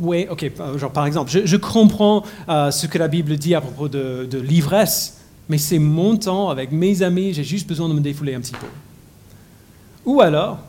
[0.00, 4.38] oui, ok, genre par exemple, je, comprends ce que la Bible dit à propos de
[4.38, 5.19] l'ivresse
[5.50, 8.52] mais c'est mon temps avec mes amis, j'ai juste besoin de me défouler un petit
[8.52, 8.68] peu.
[10.06, 10.60] Ou alors,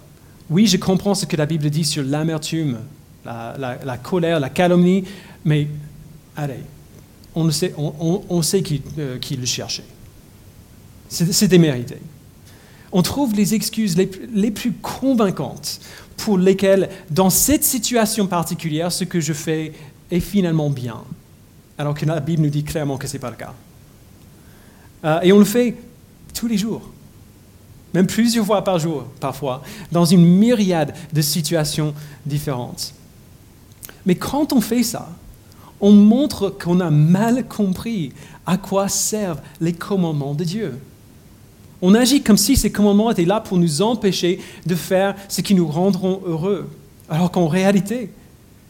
[0.50, 2.80] oui, je comprends ce que la Bible dit sur l'amertume,
[3.24, 5.04] la, colère, la calomnie,
[5.46, 5.67] mais
[6.36, 6.63] allez,
[7.36, 9.86] on sait, on, sait qui, euh, le cherchait.
[11.10, 11.98] C'était mérité.
[12.91, 15.80] On trouve les excuses les, les plus convaincantes
[16.17, 19.74] pour lesquelles, dans cette situation particulière, ce que je fais
[20.10, 21.04] est finalement bien,
[21.78, 23.54] alors que la Bible nous dit clairement que ce n'est pas le cas.
[25.03, 25.75] Euh, et on le fait
[26.33, 26.81] tous les jours,
[27.93, 31.93] même plusieurs fois par jour parfois, dans une myriade de situations
[32.25, 32.93] différentes.
[34.05, 35.09] Mais quand on fait ça,
[35.79, 38.13] on montre qu'on a mal compris
[38.45, 40.79] à quoi servent les commandements de Dieu.
[41.81, 45.55] On agit comme si ces commandements étaient là pour nous empêcher de faire ce qui
[45.55, 46.69] nous rendront heureux,
[47.09, 48.11] alors qu'en réalité,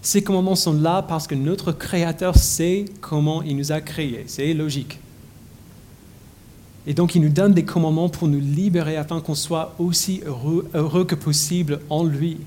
[0.02, 4.24] ces commandements sont là parce que notre Créateur sait comment il nous a créés.
[4.28, 4.98] C'est logique.
[6.88, 11.06] Et donc, il nous donne des commandements pour nous libérer afin qu'on soit aussi heureux,
[11.06, 12.38] que possible en lui.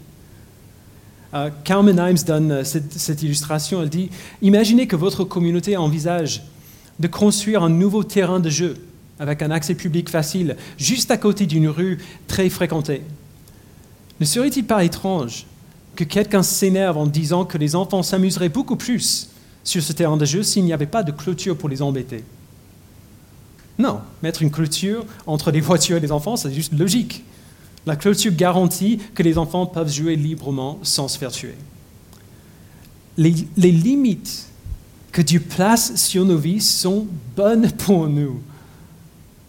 [1.35, 3.83] Euh, Carmen Himes donne euh, cette, illustration.
[3.83, 4.11] Elle dit
[4.43, 6.43] Imaginez que votre communauté envisage
[7.01, 8.77] de construire un nouveau terrain de jeu
[9.19, 13.03] avec un accès public facile, juste à côté d'une rue très fréquentée.
[14.21, 15.47] Ne serait-il pas étrange
[15.97, 19.31] que quelqu'un s'énerve en disant que les enfants s'amuseraient beaucoup plus
[19.63, 22.25] sur ce terrain de jeu s'il n'y avait pas de clôture pour les embêter?
[23.79, 27.25] Non, mettre une clôture entre les voitures et les enfants, c'est juste logique.
[27.87, 31.55] La clôture garantit que les enfants peuvent jouer librement sans se faire tuer.
[33.17, 34.47] Les, limites
[35.13, 37.07] que Dieu place sur nos vies sont
[37.37, 38.41] bonnes pour nous.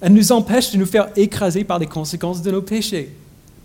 [0.01, 3.15] Elles nous empêchent de nous faire écraser par les conséquences de nos péchés.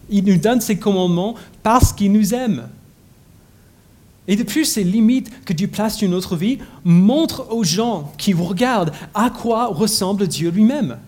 [0.08, 2.68] Il nous donne ces commandements parce qu'il nous aime.
[4.30, 8.32] Et de plus, ces limites que Dieu place sur notre vie montrent aux gens qui
[8.32, 10.98] vous regardent à quoi ressemble Dieu lui-même.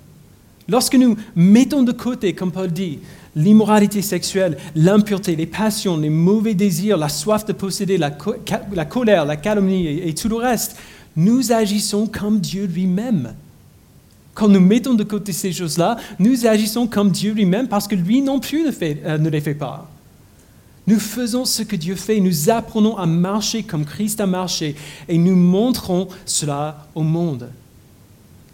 [0.69, 2.99] Lorsque nous mettons de côté, comme Paul dit,
[3.37, 9.37] l'immoralité sexuelle, l'impureté, les passions, les mauvais désirs, la soif de posséder, la, colère, la
[9.37, 10.77] calomnie et, tout le reste,
[11.15, 13.35] nous agissons comme Dieu lui-même.
[14.35, 18.21] Quand nous mettons de côté ces choses-là, nous agissons comme Dieu lui-même parce que lui
[18.21, 19.92] non plus ne, euh, ne les fait pas.
[20.87, 24.75] Nous faisons ce que Dieu fait, nous apprenons à marcher comme Christ a marché
[25.09, 27.51] et nous montrons cela au monde.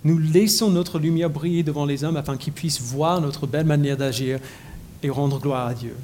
[0.05, 3.97] Nous laissons notre lumière briller devant les hommes afin qu'ils puissent voir notre belle manière
[3.97, 4.39] d'agir
[5.03, 5.97] et rendre gloire à Dieu.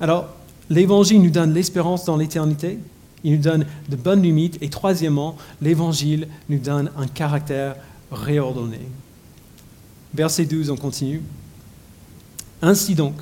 [0.00, 0.28] Alors,
[0.68, 2.78] l'Évangile nous donne l'espérance dans l'éternité,
[3.22, 7.76] il nous donne de bonnes limites, et troisièmement, l'Évangile nous donne un caractère
[8.10, 8.80] réordonné.
[10.14, 11.22] Verset 12, on continue.
[12.62, 13.14] Ainsi donc,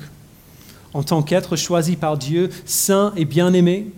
[0.93, 3.91] en tant qu'être choisi par Dieu, saint et bien-aimé,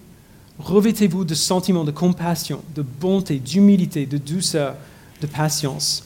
[0.60, 4.76] revêtez-vous de sentiments de compassion, de bonté, d'humilité, de douceur,
[5.22, 6.04] de patience.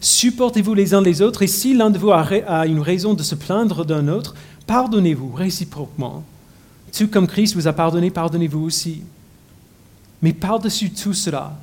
[0.00, 3.34] Supportez-vous les uns les autres, et si l'un de vous a une raison de se
[3.34, 4.34] plaindre d'un autre,
[4.66, 6.22] pardonnez-vous réciproquement.
[6.96, 9.02] Tout comme Christ vous a pardonné, pardonnez-vous aussi.
[10.22, 11.56] Mais par-dessus tout cela,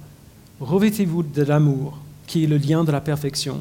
[0.59, 3.59] revêtez-vous de l'amour, qui est le lien de la perfection.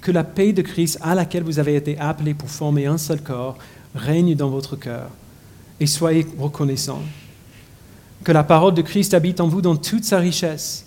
[0.00, 3.20] Que la paix de Christ à laquelle vous avez été appelés pour former un seul
[3.20, 3.56] corps
[3.94, 5.08] règne dans votre cœur,
[5.80, 7.02] et soyez reconnaissants.
[8.24, 10.86] Que la parole de Christ habite en vous dans toute sa richesse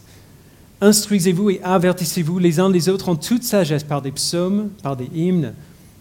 [0.82, 5.10] Instruisez-vous et avertissez-vous les uns les autres en toute sagesse par des psaumes, par des
[5.14, 5.54] hymnes,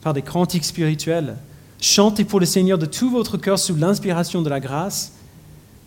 [0.03, 1.37] par des cantiques spirituels.
[1.81, 5.13] Chantez pour le Seigneur de tout votre cœur sous l'inspiration de la grâce.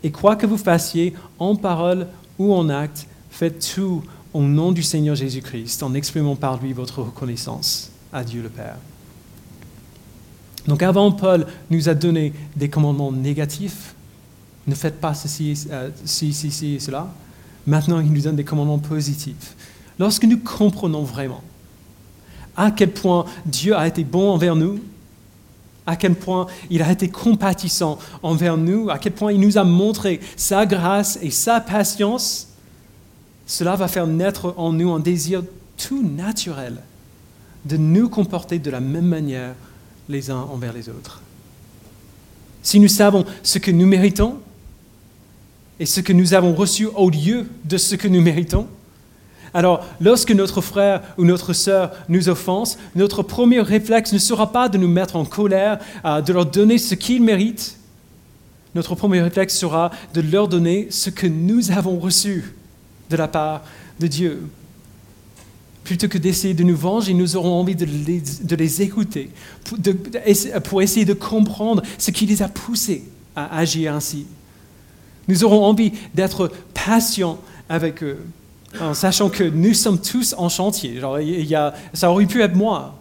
[0.03, 2.08] Et quoi que vous fassiez, en parole
[2.39, 4.03] ou en acte, faites tout
[4.34, 8.77] au nom du Seigneur Jésus-Christ, en exprimant par lui votre reconnaissance à Dieu le Père.
[10.67, 13.95] Donc avant, Paul nous a donné des commandements négatifs.
[14.67, 17.08] Ne faites pas ceci, euh, ceci et cela.
[17.65, 19.56] Maintenant, il nous donne des commandements positifs.
[19.97, 21.41] Lorsque nous comprenons vraiment
[22.56, 24.80] à quel point Dieu a été bon envers nous,
[25.86, 29.63] à quel point il a été compatissant envers nous, à quel point il nous a
[29.63, 32.49] montré sa grâce et sa patience,
[33.45, 35.43] cela va faire naître en nous un désir
[35.77, 36.77] tout naturel
[37.65, 39.56] de nous comporter de la même manière
[40.10, 41.22] les uns envers les autres.
[42.63, 44.39] Si nous savons ce que nous méritons,
[45.80, 48.67] et ce que nous avons reçu au lieu de ce que nous méritons.
[49.54, 54.70] Alors, lorsque notre frère ou notre sœur nous offense, notre premier réflexe ne sera pas
[54.70, 57.78] de nous mettre en colère, euh, de leur donner ce qu'ils méritent.
[58.76, 62.54] Notre premier réflexe sera de leur donner ce que nous avons reçu
[63.10, 63.63] de la part
[64.00, 64.43] de Dieu.
[65.88, 69.30] Plutôt que d'essayer de nous venger, nous aurons envie de les, écouter
[70.65, 73.06] pour essayer de comprendre ce qui les a poussés
[73.38, 74.26] à agir ainsi.
[75.30, 78.17] Nous aurons envie d'être patients avec eux,
[78.82, 81.00] en sachant que nous sommes tous en chantier.
[81.93, 83.00] ça aurait pu être moi.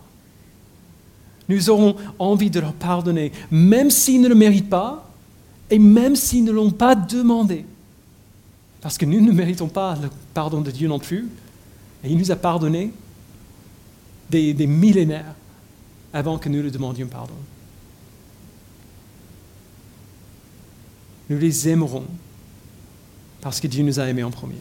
[1.49, 5.11] Nous aurons envie de leur pardonner, même s'ils ne le méritent pas
[5.71, 7.65] et même s'ils ne l'ont pas demandé.
[8.81, 11.27] Parce que nous ne méritons pas le pardon de Dieu non plus.
[12.05, 12.93] Et il nous a pardonné
[14.31, 15.35] des, millénaires
[16.13, 17.35] avant que nous le demandions pardon.
[21.29, 22.07] Nous les aimerons
[23.41, 24.55] parce que Dieu nous a aimés en premier.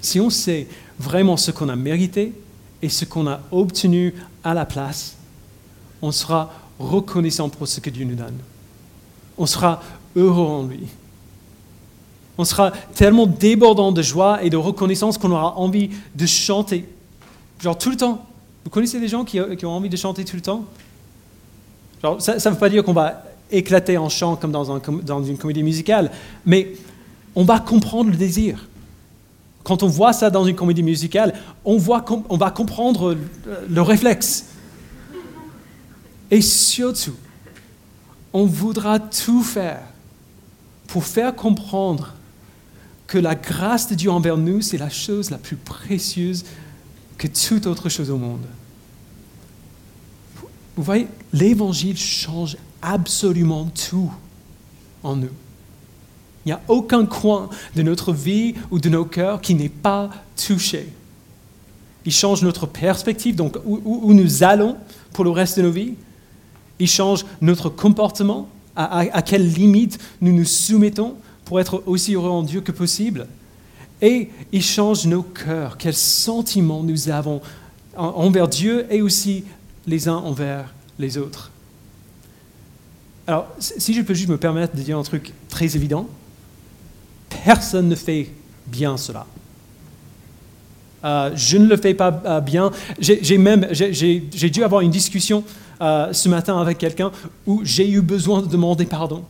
[0.00, 2.32] Si on sait vraiment ce qu'on a mérité
[2.80, 5.16] et ce qu'on a obtenu à la place,
[6.00, 8.38] on sera reconnaissant pour ce que Dieu nous donne.
[9.36, 9.82] On sera
[10.16, 10.86] heureux en lui.
[12.38, 16.88] On sera tellement débordant de joie et de reconnaissance qu'on aura envie de chanter.
[17.60, 18.24] Genre tout le temps.
[18.64, 20.64] Vous connaissez des gens qui, ont envie de chanter tout le temps?
[22.02, 25.62] Genre, Ça ne veut pas dire qu'on va éclater en chant comme dans, une comédie
[25.62, 26.12] musicale,
[26.44, 26.74] mais
[27.34, 28.68] on va comprendre le désir.
[29.64, 33.16] Quand on voit ça dans une comédie musicale, on, voit, on va comprendre
[33.68, 34.46] le réflexe.
[36.30, 37.16] Et surtout,
[38.32, 39.80] on voudra tout faire
[40.86, 42.14] pour faire comprendre
[43.08, 46.44] que la grâce de Dieu envers nous, c'est la chose la plus précieuse
[47.16, 48.44] que toute autre chose au monde.
[50.76, 54.12] Vous voyez, l'évangile change absolument tout
[55.02, 55.30] en nous.
[56.44, 60.10] Il n'y a aucun coin de notre vie ou de nos cœurs qui n'est pas
[60.36, 60.92] touché.
[62.04, 64.76] Il change notre perspective, donc où, nous allons
[65.14, 65.94] pour le reste de nos vies.
[66.78, 71.16] Il change notre comportement, à, à quelles limites nous nous soumettons
[71.48, 73.26] pour être aussi heureux en Dieu que possible.
[74.02, 77.40] Et il change nos cœurs, quels sentiments nous avons
[77.96, 79.44] envers Dieu et aussi
[79.86, 81.50] les uns envers les autres.
[83.26, 86.06] Alors, si je peux juste me permettre de dire un truc très évident,
[87.46, 88.30] personne ne fait
[88.66, 89.26] bien cela.
[91.02, 92.72] Euh, je ne le fais pas euh, bien.
[93.00, 95.44] J'ai même j'ai dû avoir une discussion
[95.80, 97.10] euh, ce matin avec quelqu'un
[97.46, 99.24] où j'ai eu besoin de demander pardon.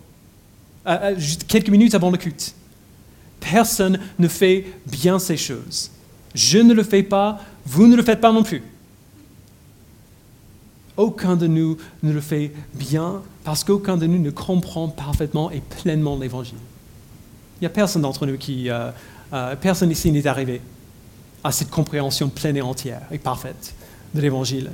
[1.46, 2.55] Quelques minutes avant le culte.
[3.40, 5.90] Personne ne fait bien ces choses.
[6.35, 8.62] Je ne le fais pas, vous ne le faites pas non plus.
[10.96, 15.61] Aucun de nous ne le fait bien parce qu'aucun de nous ne comprend parfaitement et
[15.61, 16.59] pleinement l'Évangile.
[17.57, 18.68] Il n'y a personne d'entre nous qui...
[19.61, 20.61] personne ici n'est arrivé
[21.44, 23.74] à cette compréhension pleine et entière et parfaite
[24.14, 24.70] de l'Évangile.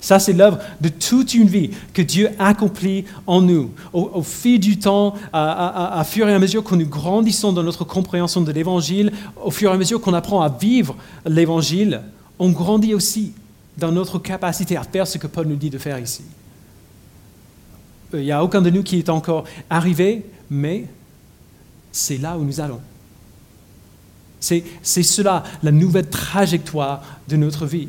[0.00, 3.70] Ça, c'est l'œuvre de toute une vie que Dieu accomplit en nous.
[3.92, 8.40] Au, fil du temps, à, fur et à mesure que nous grandissons dans notre compréhension
[8.40, 9.12] de l'Évangile,
[9.44, 12.00] au fur et à mesure qu'on apprend à vivre l'Évangile,
[12.38, 13.34] on grandit aussi
[13.76, 16.22] dans notre capacité à faire ce que Paul nous dit de faire ici.
[18.14, 20.86] Il n'y a aucun de nous qui est encore arrivé, mais
[21.92, 22.80] c'est là où nous allons.
[24.40, 24.64] C'est
[25.02, 27.88] cela, la nouvelle trajectoire de notre vie.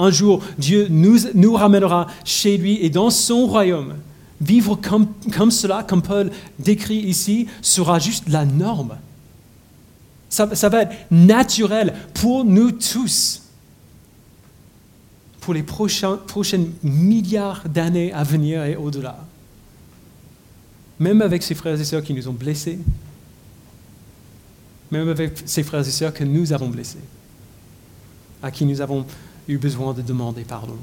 [0.00, 3.96] Un jour, Dieu nous, ramènera chez lui et dans son royaume.
[4.40, 8.96] Vivre comme, comme cela, comme Paul décrit ici, sera juste la norme.
[10.30, 13.42] Ça, va être naturel pour nous tous,
[15.40, 19.18] pour les prochains, prochaines milliards d'années à venir et au-delà.
[20.98, 22.78] Même avec ces frères et sœurs qui nous ont blessés,
[24.90, 27.04] même avec ces frères et sœurs que nous avons blessés,
[28.42, 29.04] à qui nous avons
[29.50, 30.76] eu besoin de demander pardon.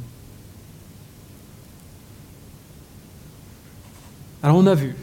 [4.44, 4.96] Alors on a vu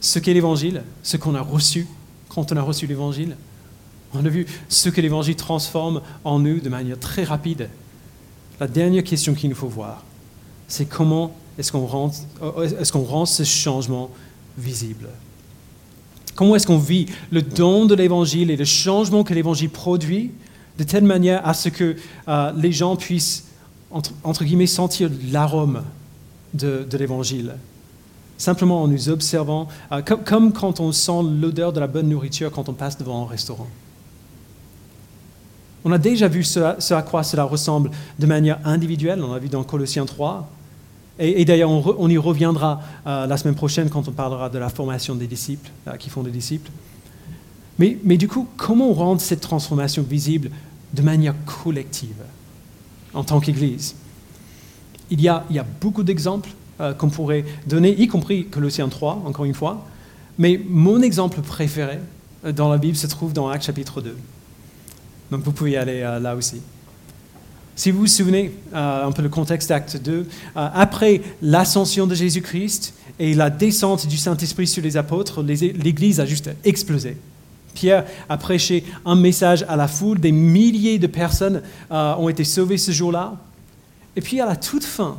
[0.00, 1.86] ce qu'est l'Évangile, ce qu'on a reçu
[2.28, 3.36] quand on a reçu l'Évangile.
[4.14, 7.68] On a vu ce que l'Évangile transforme en nous de manière très rapide.
[8.60, 10.04] La dernière question qu'il nous faut voir,
[10.68, 12.10] c'est comment est-ce qu'on rend,
[12.94, 14.10] rend ce changement
[14.56, 15.08] visible?
[16.34, 20.30] Comment est-ce qu'on vit le don de l'Évangile et le changement que l'Évangile produit
[20.78, 21.96] de telle manière à ce que
[22.28, 23.48] euh, les gens puissent,
[23.90, 25.82] entre, guillemets, sentir l'arôme
[26.54, 27.54] de, l'Évangile
[28.38, 32.68] Simplement en nous observant, euh, comme, quand on sent l'odeur de la bonne nourriture quand
[32.68, 33.68] on passe devant un restaurant.
[35.84, 39.48] On a déjà vu ce à quoi cela ressemble de manière individuelle, on l'a vu
[39.48, 40.48] dans Colossiens 3,
[41.18, 45.14] et, d'ailleurs, on, y reviendra euh, la semaine prochaine quand on parlera de la formation
[45.14, 46.70] des disciples, qui font des disciples.
[47.78, 50.50] Mais, du coup, comment rendre cette transformation visible
[50.92, 52.22] de manière collective
[53.14, 53.94] en tant qu'Église?
[55.10, 55.44] Il y, a,
[55.80, 59.86] beaucoup d'exemples euh, qu'on pourrait donner, y compris Colossiens 3, encore une fois.
[60.38, 61.98] Mais mon exemple préféré
[62.56, 64.16] dans la Bible se trouve dans Actes chapitre 2.
[65.30, 66.60] Donc vous pouvez y aller là aussi.
[67.74, 72.14] Si vous vous souvenez euh, un peu le contexte d'acte 2, euh, après l'ascension de
[72.14, 77.16] Jésus-Christ et la descente du Saint-Esprit sur les apôtres, l'Église a juste explosé.
[77.74, 82.44] Pierre a prêché un message à la foule, des milliers de personnes euh, ont été
[82.44, 83.36] sauvées ce jour-là.
[84.16, 85.16] Et puis à la toute fin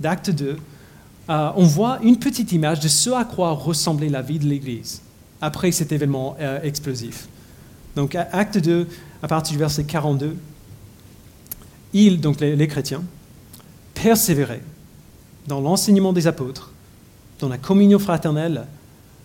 [0.00, 0.56] d'acte 2,
[1.28, 5.02] on voit une petite image de ce à quoi ressemblait la vie de l'Église
[5.40, 7.28] après cet événement explosif.
[7.96, 8.86] Donc acte 2,
[9.22, 10.36] à partir du verset 42
[11.92, 13.02] ils, donc les, chrétiens,
[13.94, 14.62] persévéraient
[15.46, 16.70] dans l'enseignement des apôtres,
[17.40, 18.66] dans la communion fraternelle,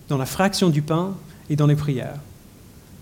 [0.07, 1.13] dans la fraction du pain
[1.49, 2.19] et dans les prières.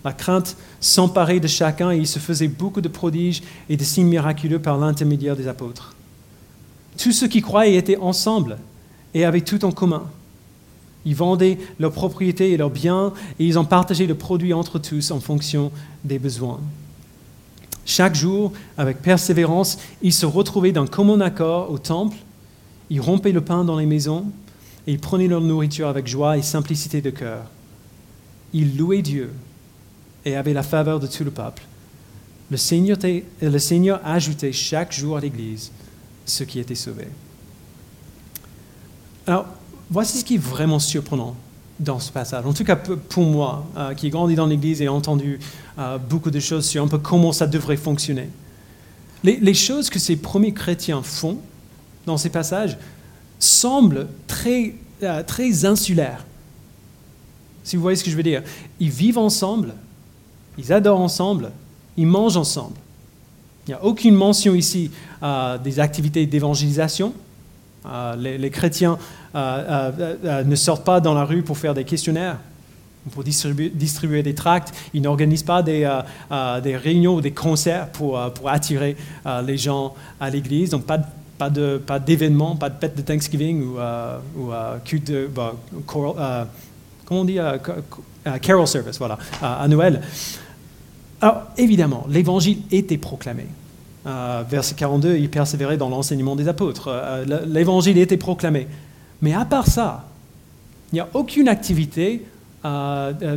[0.04, 4.06] La crainte s'emparait de chacun et il se faisait beaucoup de prodiges et de signes
[4.06, 5.94] miraculeux par l'intermédiaire des apôtres.
[6.96, 8.58] Tous ceux qui croyaient étaient ensemble
[9.14, 10.04] et avaient tout en commun.
[11.04, 15.10] Ils vendaient leurs propriétés et leurs biens et ils en partageaient le produit entre tous
[15.10, 15.70] en fonction
[16.04, 16.60] des besoins.
[17.84, 22.16] Chaque jour, avec persévérance, ils se retrouvaient d'un commun accord au temple,
[22.88, 24.26] ils rompaient le pain dans les maisons,
[24.86, 27.44] et ils prenaient leur nourriture avec joie et simplicité de cœur.
[28.52, 29.30] Ils louaient Dieu
[30.24, 31.62] et avaient la faveur de tout le peuple.
[32.50, 32.98] Le Seigneur,
[33.40, 35.70] le ajoutait chaque jour à l'Église
[36.26, 37.08] ceux qui étaient sauvés.
[39.26, 39.46] Alors,
[39.90, 41.36] voici ce qui est vraiment surprenant
[41.78, 42.44] dans ce passage.
[42.44, 45.38] En tout cas, pour moi, euh, qui ai grandi dans l'Église et entendu
[45.78, 48.28] euh, beaucoup de choses sur un peu comment ça devrait fonctionner.
[49.22, 51.38] Les, choses que ces premiers chrétiens font
[52.06, 52.78] dans ces passages
[53.38, 56.24] semblent très, euh, très insulaires.
[57.64, 58.42] Si vous voyez ce que je veux dire.
[58.78, 59.74] Ils vivent ensemble,
[60.60, 61.50] ils adorent ensemble,
[61.96, 62.76] ils mangent ensemble.
[63.66, 64.90] Il n'y a aucune mention ici
[65.64, 67.12] des activités d'évangélisation.
[68.18, 68.98] les, chrétiens
[69.34, 72.36] euh, euh, euh, ne sortent pas dans la rue pour faire des questionnaires,
[73.12, 74.74] pour distribuer, des tracts.
[74.92, 75.86] Ils n'organisent pas des,
[76.76, 78.96] réunions ou des concerts pour, attirer
[79.44, 80.70] les gens à l'église.
[80.70, 80.98] Donc, pas
[81.48, 83.78] de pas d'événements, pas de fête de Thanksgiving ou,
[84.38, 84.50] ou
[84.84, 85.54] culte bah,
[85.86, 86.14] comment
[87.08, 87.38] on dit
[88.42, 90.02] carol service voilà à Noël.
[91.20, 93.46] Alors, évidemment, l'évangile était proclamé.
[94.06, 96.88] Euh, verset 42, il persévérait dans l'enseignement des apôtres.
[96.88, 98.66] Euh, l'évangile était proclamé.
[99.20, 100.08] Mais à part ça,
[100.90, 102.24] il n'y a aucune activité
[102.64, 103.36] euh,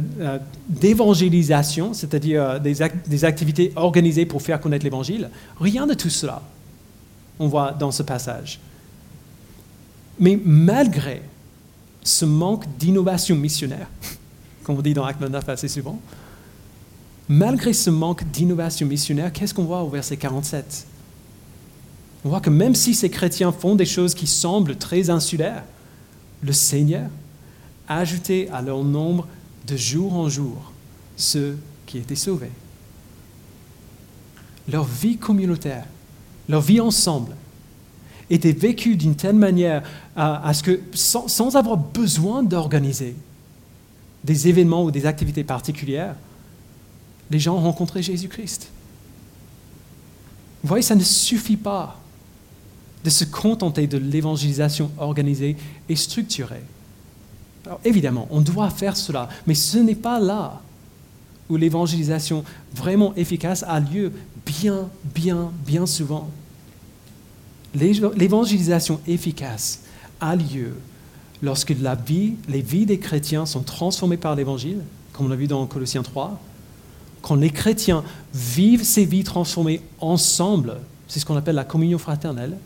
[0.70, 5.30] d'évangélisation, c'est-à-dire des, activités organisées pour faire connaître l'évangile.
[5.60, 6.42] Rien de tout cela,
[7.40, 8.60] on voit dans ce passage.
[10.20, 11.22] Mais malgré
[12.04, 13.88] ce manque d'innovation missionnaire,
[14.64, 16.00] comme on dit dans Acte 9 assez souvent,
[17.30, 20.86] malgré ce manque d'innovation missionnaire, qu'est-ce qu'on voit au verset 47
[22.26, 25.64] On voit que même si ces chrétiens font des choses qui semblent très insulaires,
[26.42, 27.10] le Seigneur
[27.88, 29.28] a ajouté à leur nombre
[29.68, 30.72] de jour en jour
[31.16, 32.52] ceux qui étaient sauvés.
[34.72, 35.86] Leur vie communautaire,
[36.50, 37.36] leur vie ensemble,
[38.30, 39.84] était vécue d'une telle manière
[40.16, 43.16] à, ce que, sans avoir besoin d'organiser
[44.24, 46.16] des événements ou des activités particulières,
[47.32, 48.70] les gens ont rencontré Jésus-Christ.
[50.62, 52.00] Vous voyez, ça ne suffit pas
[53.04, 55.58] de se contenter de l'évangélisation organisée
[55.90, 56.64] et structurée.
[57.66, 60.62] Alors évidemment, on doit faire cela, mais ce n'est pas là
[61.50, 62.44] où l'évangélisation
[62.74, 64.12] vraiment efficace a lieu
[64.46, 66.30] bien, bien, bien souvent.
[67.76, 69.82] L'évangélisation efficace
[70.22, 70.74] a lieu
[71.42, 74.80] lorsque la vie, les vies des chrétiens sont transformées par l'évangile,
[75.12, 76.40] comme on l'a vu dans Colossiens 3,
[77.24, 78.04] quand les chrétiens
[78.34, 80.76] vivent ces vies transformées ensemble,
[81.08, 82.58] c'est ce qu'on appelle la communion fraternelle,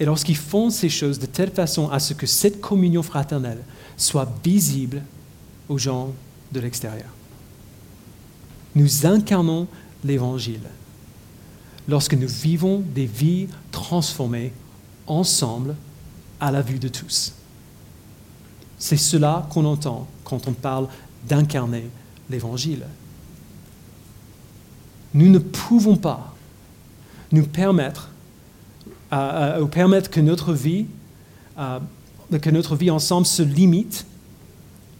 [0.00, 3.62] et lorsqu'ils font ces choses de telle façon à ce que cette communion fraternelle
[3.96, 5.02] soit visible
[5.68, 6.12] aux gens
[6.52, 7.08] de l'extérieur.
[8.74, 9.68] Nous incarnons
[10.04, 10.68] l'Évangile
[11.86, 14.52] lorsque nous vivons des vies transformées
[15.06, 15.76] ensemble
[16.40, 17.34] à la vue de tous.
[18.78, 20.88] C'est cela qu'on entend quand on parle
[21.28, 21.88] d'incarner
[22.30, 22.84] l'Évangile
[25.14, 26.34] nous ne pouvons pas
[27.32, 28.10] nous permettre,
[29.12, 30.86] euh, permettre que notre vie,
[31.58, 31.78] euh,
[32.40, 34.06] que notre vie ensemble se limite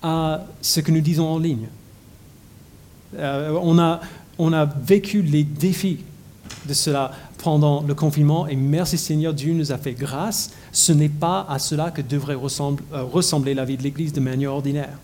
[0.03, 1.69] à ce que nous disons en ligne.
[3.17, 4.01] Euh, on, a,
[4.39, 5.99] on a vécu les défis
[6.67, 10.51] de cela pendant le confinement et merci Seigneur, Dieu nous a fait grâce.
[10.73, 14.99] Ce n'est pas à cela que devrait ressembler la vie de l'Église de manière ordinaire.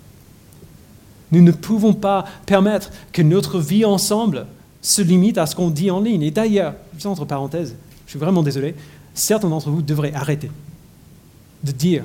[1.33, 4.47] Nous ne pouvons pas permettre que notre vie ensemble
[4.87, 6.23] se limite à ce qu'on dit en ligne.
[6.23, 6.75] Et d'ailleurs,
[7.05, 7.75] entre parenthèses,
[8.07, 8.77] je suis vraiment désolé,
[9.15, 10.49] certains d'entre vous devraient arrêter
[11.65, 12.05] de dire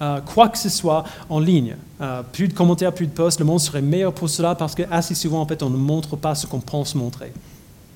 [0.00, 1.76] euh, quoi que ce soit en ligne.
[2.00, 4.82] Euh, plus de commentaires, plus de posts, le monde serait meilleur pour cela parce que
[4.90, 7.34] assez souvent, en fait, on ne montre pas ce qu'on pense montrer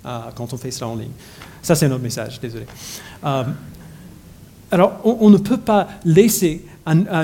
[0.05, 1.12] euh, quand on fait cela en ligne.
[1.62, 2.66] Ça, c'est notre message, désolé.
[4.70, 6.62] alors, on, ne peut pas laisser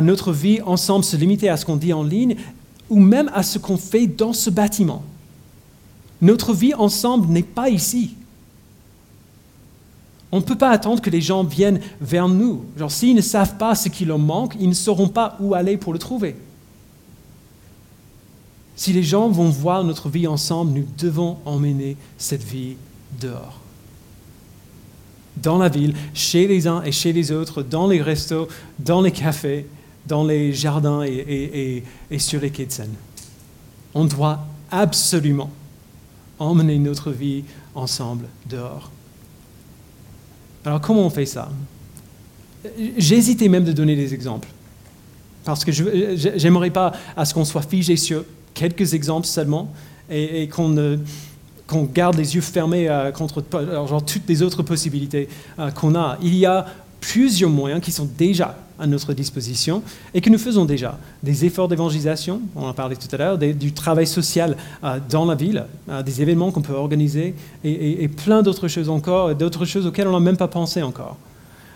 [0.00, 2.36] notre vie ensemble se limiter à ce qu'on dit en ligne
[2.88, 5.04] ou même à ce qu'on fait dans ce bâtiment.
[6.22, 8.14] Notre vie ensemble n'est pas ici.
[10.30, 12.64] On ne peut pas attendre que les gens viennent vers nous.
[12.78, 15.76] Genre, s'ils ne savent pas ce qui leur manque, ils ne sauront pas où aller
[15.76, 16.36] pour le trouver.
[18.76, 22.76] Si les gens vont voir notre vie ensemble, nous devons emmener cette vie
[23.20, 23.60] dehors.
[25.36, 28.48] Dans la ville, chez les uns et chez les autres, dans les restos,
[28.78, 29.66] dans les cafés,
[30.06, 32.94] dans les jardins et, et sur les quais de Seine.
[33.92, 35.50] On doit absolument
[36.42, 38.90] emmener notre vie ensemble dehors.
[40.64, 41.50] Alors comment on fait ça?
[42.96, 44.48] J'hésitais même de donner des exemples,
[45.44, 48.24] parce que je n'aimerais pas à ce qu'on soit figé sur
[48.54, 49.72] quelques exemples seulement
[50.08, 55.28] et, qu'on garde les yeux fermés euh, contre genre, toutes les autres possibilités
[55.58, 56.18] euh, qu'on a.
[56.22, 56.66] Il y a
[57.02, 59.82] plusieurs moyens qui sont déjà à notre disposition
[60.14, 60.98] et que nous faisons déjà.
[61.22, 65.34] Des efforts d'évangélisation, on en parlait tout à l'heure, du travail social euh, dans la
[65.34, 67.34] ville, euh, des événements qu'on peut organiser
[67.64, 71.16] et, plein d'autres choses encore, d'autres choses auxquelles on n'a même pas pensé encore.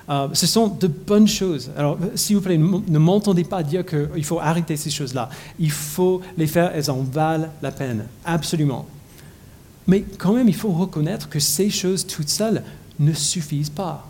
[0.08, 1.70] Euh, ce sont de bonnes choses.
[1.76, 5.28] Alors, s'il vous plaît, ne m'entendez pas dire qu'il faut arrêter ces choses-là.
[5.58, 8.86] Il faut les faire, elles en valent la peine, absolument.
[9.88, 12.62] Mais quand même, il faut reconnaître que ces choses toutes seules
[13.00, 14.08] ne suffisent pas.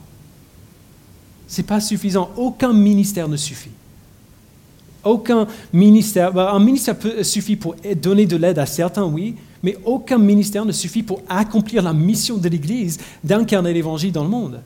[1.48, 2.30] Ce n'est pas suffisant.
[2.36, 3.70] Aucun ministère ne suffit.
[5.04, 10.18] Aucun ministère, bah, un ministère suffit pour donner de l'aide à certains, oui, mais aucun
[10.18, 14.60] ministère ne suffit pour accomplir la mission de l'Église d'incarner l'Évangile dans le monde.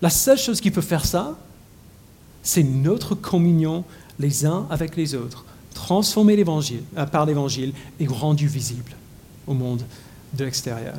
[0.00, 1.36] La seule chose qui peut faire ça,
[2.42, 3.84] c'est notre communion
[4.18, 5.44] les uns avec les autres,
[5.74, 8.92] transformer l'Évangile euh, par l'Évangile et rendu visible
[9.46, 9.82] au monde
[10.34, 10.94] de l'extérieur.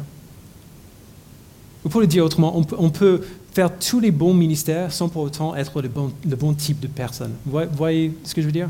[1.83, 3.21] Ou pour le dire autrement, on peut,
[3.53, 7.33] faire tous les bons ministères sans pour autant être le bon, le type de personne.
[7.45, 8.69] Vous voyez ce que je veux dire?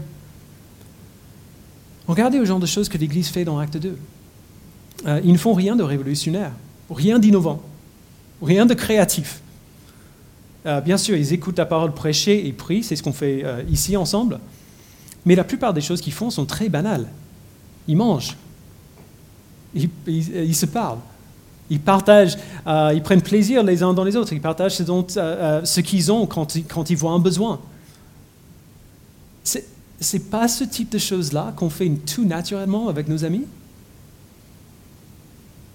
[2.08, 3.98] Regardez au genre de choses que l'Église fait dans Acte 2.
[5.06, 6.52] euh, ils ne font rien de révolutionnaire,
[6.90, 7.62] rien d'innovant,
[8.42, 9.42] rien de créatif.
[10.66, 13.64] Euh, bien sûr, ils écoutent la parole prêchée et prient, c'est ce qu'on fait euh,
[13.70, 14.40] ici ensemble.
[15.26, 17.08] Mais la plupart des choses qu'ils font sont très banales.
[17.88, 18.38] Ils mangent,
[19.74, 21.00] ils, se parlent,
[21.72, 26.28] ils partagent, ils prennent plaisir les uns dans les autres, ils partagent ce, qu'ils ont
[26.28, 27.60] quand, ils voient un besoin.
[29.44, 29.66] C'est
[30.14, 33.46] n'est pas ce type de choses-là qu'on fait tout naturellement avec nos amis.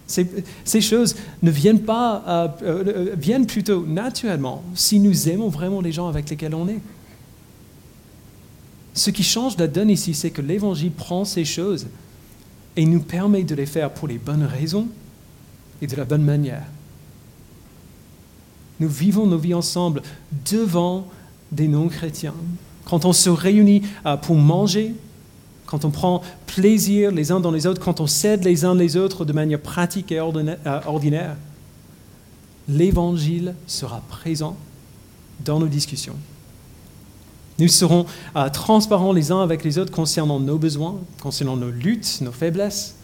[0.07, 5.93] Ces, choses ne viennent pas, euh, euh, viennent plutôt naturellement si nous aimons vraiment les
[5.93, 6.81] gens avec lesquels on est.
[8.95, 11.87] Ce qui change la donne ici, c'est que l'Évangile prend ces choses
[12.77, 14.89] et nous permet de les faire pour les bonnes raisons
[15.83, 16.65] et de la bonne manière.
[18.81, 20.03] Nous vivons nos vies ensemble
[20.51, 21.07] devant
[21.53, 22.35] des non-chrétiens
[22.87, 24.95] quand on se réunit euh, pour manger,
[25.67, 28.97] quand on prend plaisir les uns dans les autres, quand on s'aide les uns les
[28.97, 31.37] autres de manière pratique et euh, ordinaire,
[32.69, 34.57] l'Évangile sera présent
[35.45, 36.17] dans nos discussions.
[37.59, 38.07] Nous serons
[38.37, 42.96] euh, transparents les uns avec les autres concernant nos besoins, concernant nos luttes, nos faiblesses.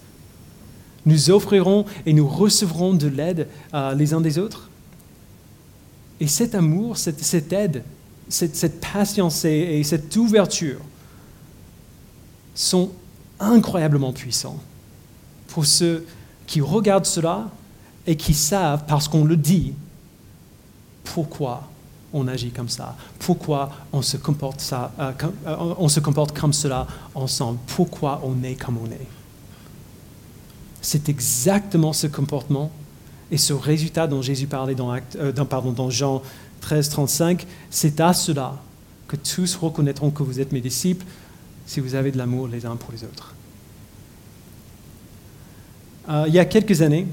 [1.04, 3.48] Nous offrirons et nous recevrons de l'aide
[3.96, 4.68] les uns des autres.
[6.20, 7.82] Et cet amour, cette aide,
[8.28, 10.78] cette, patience et, cette ouverture
[12.54, 12.90] sont
[13.40, 14.60] incroyablement puissants
[15.48, 16.06] pour ceux
[16.46, 17.50] qui regardent cela
[18.06, 19.74] et qui savent, parce qu'on le dit,
[21.04, 21.68] pourquoi
[22.12, 25.12] on agit comme ça, pourquoi on se comporte, ça, euh,
[25.46, 29.08] euh, on se comporte comme cela ensemble, pourquoi on est comme on est.
[30.82, 32.70] C'est exactement ce comportement
[33.30, 36.22] et ce résultat dont Jésus parlait dans, euh, dans Jean
[36.60, 38.56] 13, 35, c'est à cela
[39.08, 41.04] que tous reconnaîtront que vous êtes mes disciples
[41.66, 43.34] si vous avez de l'amour les uns pour les autres.
[46.08, 47.06] Euh, il y a quelques années,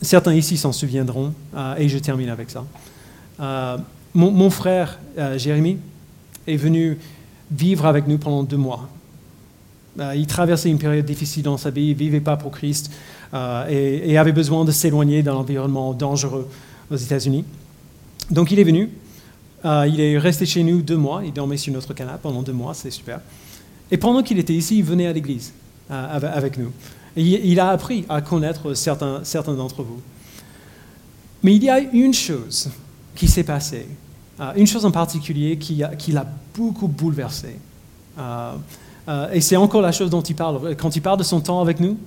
[0.00, 2.64] certains ici s'en souviendront, euh, et je termine avec ça.
[3.40, 3.78] Euh,
[4.14, 4.98] mon, frère
[5.36, 5.78] Jérémy
[6.46, 6.98] est venu
[7.50, 8.88] vivre avec nous pendant deux mois.
[9.98, 12.90] Il traversait une période difficile dans sa vie, il ne vivait pas pour Christ
[13.34, 16.48] et, et avait besoin de s'éloigner d'un environnement dangereux
[16.90, 17.44] aux États-Unis.
[18.30, 18.88] Donc il est venu,
[19.64, 22.52] euh, il est resté chez nous deux mois, il dormait sur notre canapé pendant deux
[22.52, 23.20] mois, c'est super.
[23.90, 25.52] Et pendant qu'il était ici, il venait à l'église
[25.90, 26.72] euh, avec nous.
[27.14, 29.20] Il a appris à connaître certains,
[29.54, 30.00] d'entre vous.
[31.42, 32.70] Mais il y a une chose
[33.14, 33.86] qui s'est passée,
[34.40, 36.26] euh, une chose en particulier qui l'a
[36.56, 37.56] beaucoup bouleversé.
[39.32, 40.76] Et c'est encore la chose dont il parle.
[40.76, 41.98] Quand il parle de son temps avec nous,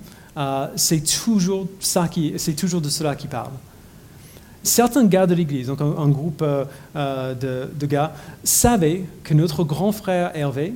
[0.75, 3.51] c'est toujours, de cela qu'il parle
[4.65, 6.65] certains gars de l'Église, donc un, groupe euh,
[6.95, 7.33] euh,
[7.73, 10.73] de, gars, savaient que notre grand frère Hervé,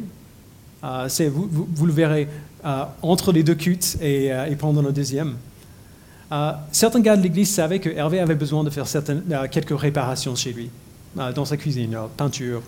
[0.83, 2.29] euh, vous, le verrez
[3.01, 5.35] entre les deux cultes et, pendant le deuxième,
[6.71, 8.85] certains gars de l'Église savaient que Hervé avait besoin de faire
[9.49, 10.69] quelques réparations chez lui,
[11.35, 12.61] dans sa cuisine, peinture,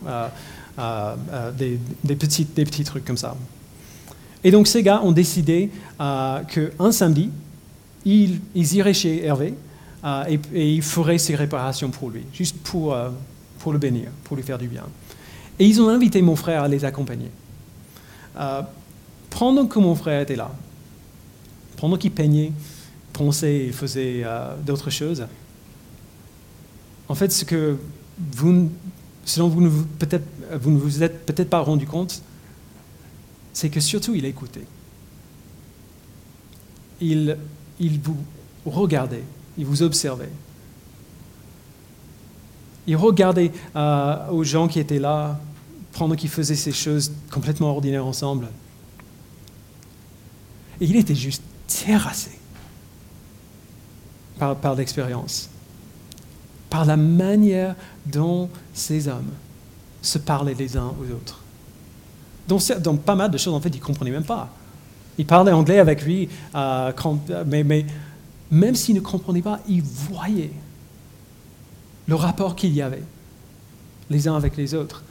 [0.78, 3.36] des, petits, des petits trucs comme ça.
[4.43, 5.69] Et donc ces gars ont décidé
[5.99, 7.30] qu'un samedi,
[8.05, 9.53] ils, ils iraient chez Hervé
[10.03, 13.09] euh, et, il ferait ces réparations pour lui, juste pour, euh,
[13.67, 14.84] le bénir, pour lui faire du bien.
[15.59, 17.30] Et ils ont invité mon frère à les accompagner.
[18.39, 18.61] Euh,
[19.30, 20.51] pendant que mon frère était là,
[21.78, 22.51] pendant qu'il peignait,
[23.13, 24.24] pensait et faisait
[24.65, 25.26] d'autres choses,
[27.07, 27.78] en fait, ce que
[28.34, 28.69] vous,
[29.26, 30.26] selon vous, vous, peut-être,
[30.59, 32.22] vous ne vous êtes peut-être pas rendu compte,
[33.53, 34.65] c'est que surtout il écoutait.
[36.99, 37.38] Il,
[37.80, 38.17] il vous
[38.65, 39.24] regardait
[39.57, 40.32] il vous observait.
[42.88, 45.39] Il regardait euh, aux gens qui étaient là
[45.93, 48.47] pendant qu'ils faisaient ces choses complètement ordinaires ensemble.
[50.80, 52.32] Et il était juste terrassé
[54.39, 55.50] par l'expérience,
[56.72, 59.30] par la manière dont ces hommes
[60.01, 61.41] se parlaient les uns aux autres.
[62.47, 64.49] Dans, pas mal de choses, en fait, il ne comprenait même pas.
[65.17, 66.91] Il parlait anglais avec lui, euh,
[67.45, 67.86] mais, mais
[68.49, 70.53] même s'il ne comprenait pas, il voyait
[72.07, 73.03] le rapport qu'il y avait
[74.09, 75.03] les uns avec les autres.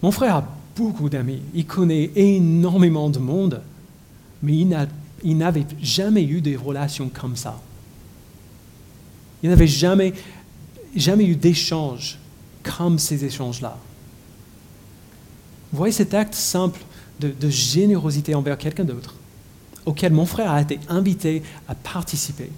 [0.00, 0.44] Mon frère a
[0.76, 3.62] beaucoup d'amis, il connaît énormément de monde,
[4.44, 4.56] mais
[5.24, 7.58] il n'avait jamais eu des relations comme ça.
[9.44, 10.14] Il n'avait jamais,
[10.94, 12.18] jamais eu d'échanges
[12.62, 13.78] comme ces échanges-là.
[15.72, 16.80] Vous voyez cet acte simple
[17.20, 19.14] de générosité envers quelqu'un d'autre,
[19.86, 22.50] auquel mon frère a été invité à participer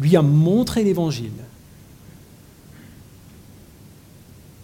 [0.00, 1.32] lui a montré l'Évangile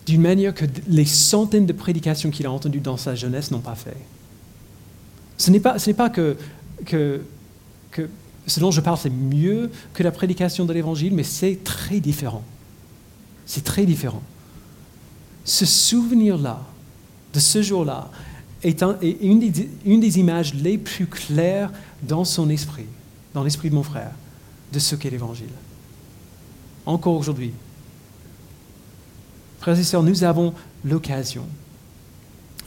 [0.07, 3.75] d'une manière que les centaines de prédications qu'il a entendues dans sa jeunesse n'ont pas
[3.75, 3.97] fait.
[5.39, 6.37] Ce n'est pas, pas que,
[6.85, 7.23] que,
[7.91, 8.09] que
[8.47, 12.43] ce dont je parle, c'est mieux que la prédication de l'Évangile, mais c'est très différent.
[13.47, 14.23] C'est très différent.
[15.45, 16.61] Ce souvenir-là,
[17.33, 18.11] de ce jour-là,
[18.63, 18.83] est,
[19.21, 21.71] une, des, une, des, images les plus claires
[22.03, 22.87] dans son esprit,
[23.35, 24.13] dans l'esprit de mon frère,
[24.73, 25.53] de ce qu'est l'Évangile.
[26.87, 27.53] Encore aujourd'hui.
[29.61, 31.47] Frères et sœurs, nous avons l'occasion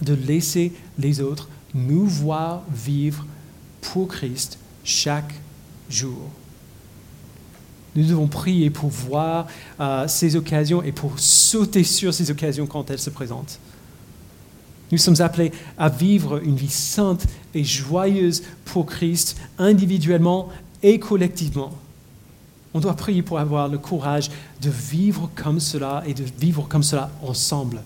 [0.02, 3.26] de laisser les autres nous voir vivre
[3.82, 5.47] pour Christ chaque jour.
[7.96, 9.48] Nous devons prier pour voir
[9.80, 13.60] euh, ces occasions et pour sauter sur ces occasions quand elles se présentent.
[14.92, 20.50] Nous sommes appelés à vivre une vie sainte et joyeuse pour Christ, individuellement
[20.84, 21.72] et collectivement.
[22.74, 24.30] On doit prier pour avoir le courage
[24.62, 27.82] de vivre comme cela et de vivre comme cela ensemble.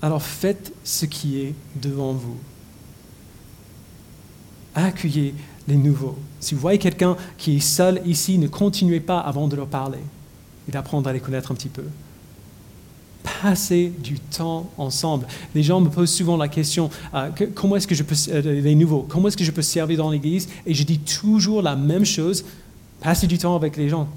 [0.00, 2.38] Alors faites ce qui est devant vous.
[4.74, 5.34] Accueillez
[5.68, 6.16] les nouveaux.
[6.40, 9.98] Si vous voyez quelqu'un qui est seul ici, ne continuez pas avant de leur parler
[10.68, 11.84] et d'apprendre à les connaître un petit peu.
[13.42, 15.26] Passez du temps ensemble.
[15.54, 18.74] Les gens me posent souvent la question euh, comment est-ce que je peux euh, les
[18.74, 20.48] nouveaux, comment est-ce que je peux servir dans l'Église?
[20.64, 22.44] Et je dis toujours la même chose
[23.00, 24.08] passez du temps avec les gens.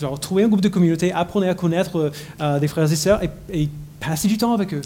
[0.00, 3.30] Genre, trouvez un groupe de communauté, apprenez à connaître euh, des frères et sœurs et,
[3.52, 3.68] et
[3.98, 4.82] passez du temps avec eux.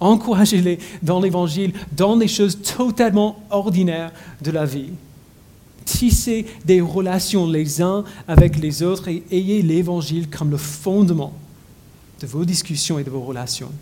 [0.00, 4.90] Encouragez-les dans l'Évangile, dans les choses totalement ordinaires de la vie.
[5.84, 11.34] Tissez des relations les uns avec les autres et ayez l'Évangile comme le fondement
[12.20, 13.72] de vos discussions et de vos relations.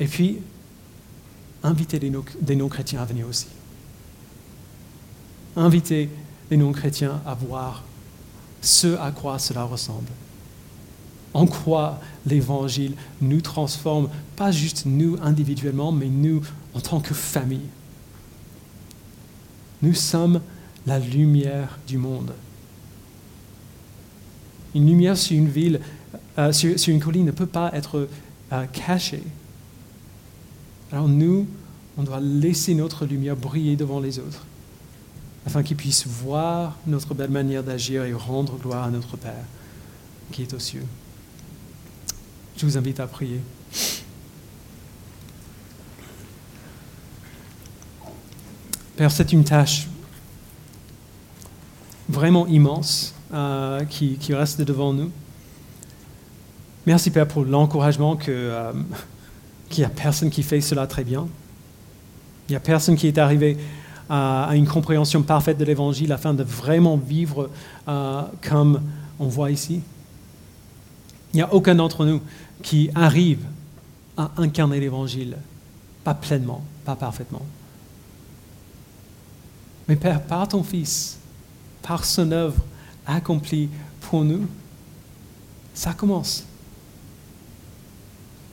[0.00, 0.38] Et puis,
[1.62, 3.46] invitez des non-chrétiens à venir aussi.
[5.56, 6.10] Invitez
[6.50, 7.84] les non-chrétiens à voir
[8.60, 10.08] ce à quoi cela ressemble.
[11.34, 16.42] En quoi l'Évangile nous transforme, pas juste nous individuellement, mais nous
[16.74, 17.68] en tant que famille.
[19.82, 20.40] Nous sommes
[20.86, 22.32] la lumière du monde.
[24.74, 25.80] Une lumière sur une ville,
[26.38, 28.08] euh, sur, une colline ne peut pas être
[28.52, 29.22] euh, cachée.
[30.92, 31.46] Alors nous,
[31.96, 34.44] on doit laisser notre lumière briller devant les autres
[35.46, 39.44] afin qu'ils puissent voir notre belle manière d'agir et rendre gloire à notre Père
[40.32, 40.84] qui est aux cieux.
[42.56, 43.40] Je vous invite à prier.
[48.96, 49.88] Père, c'est une tâche
[52.08, 55.10] vraiment immense euh, qui, reste devant nous.
[56.86, 58.72] Merci Père pour l'encouragement euh,
[59.68, 61.26] qu'il n'y a personne qui fait cela très bien.
[62.48, 63.56] Il n'y a personne qui est arrivé
[64.08, 67.50] à, une compréhension parfaite de l'Évangile afin de vraiment vivre
[67.88, 68.80] euh, comme
[69.18, 69.80] on voit ici.
[71.34, 72.22] Il n'y a aucun d'entre nous
[72.62, 73.44] qui arrive
[74.16, 75.36] à incarner l'Évangile,
[76.04, 77.42] pas pleinement, pas parfaitement.
[79.88, 81.18] Mais Père, par ton Fils,
[81.82, 82.62] par son œuvre
[83.04, 83.68] accomplie
[84.00, 84.46] pour nous,
[85.74, 86.44] ça commence.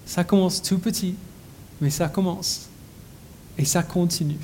[0.06, 1.16] Ça commence tout petit,
[1.80, 2.68] mais ça commence.
[3.58, 4.40] Et ça continue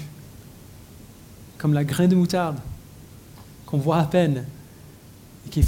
[1.57, 2.59] comme la graine de moutarde
[3.65, 4.45] qu'on voit à peine
[5.45, 5.63] et qui,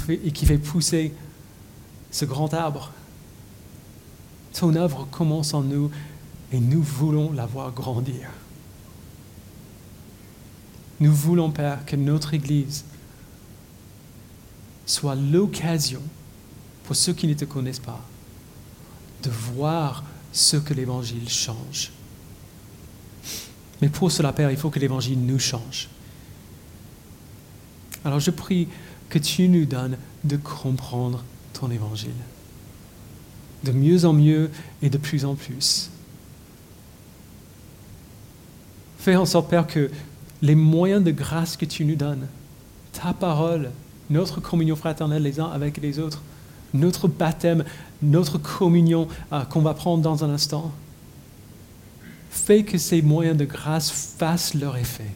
[0.46, 1.12] fait, pousser
[2.10, 2.92] ce grand arbre.
[4.52, 5.90] Ton œuvre commence en nous
[6.52, 8.28] et nous voulons la voir grandir.
[10.98, 12.84] Nous voulons, Père, que notre Église
[14.84, 16.02] soit l'occasion
[16.84, 18.04] pour ceux qui ne te connaissent pas
[19.22, 21.92] de voir ce que l'Évangile change.
[23.80, 25.88] Mais pour cela, Père, il faut que l'Évangile nous change.
[28.04, 28.68] Alors je prie
[29.08, 32.10] que tu nous donnes de comprendre ton Évangile.
[33.64, 34.50] De mieux en mieux
[34.82, 35.90] et de plus en plus.
[38.98, 39.90] Fais en sorte, Père, que
[40.42, 42.26] les moyens de grâce que tu nous donnes,
[42.92, 43.70] ta parole,
[44.08, 46.22] notre communion fraternelle les uns avec les autres,
[46.72, 47.64] notre baptême,
[48.02, 50.72] notre communion euh, qu'on va prendre dans un instant,
[52.30, 55.10] Fais que ces moyens de grâce fassent leur effet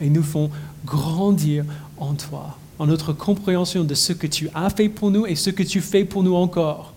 [0.00, 0.48] et nous font
[0.84, 1.64] grandir
[1.98, 5.50] en toi, en notre compréhension de ce que tu as fait pour nous et ce
[5.50, 6.92] que tu fais pour nous encore.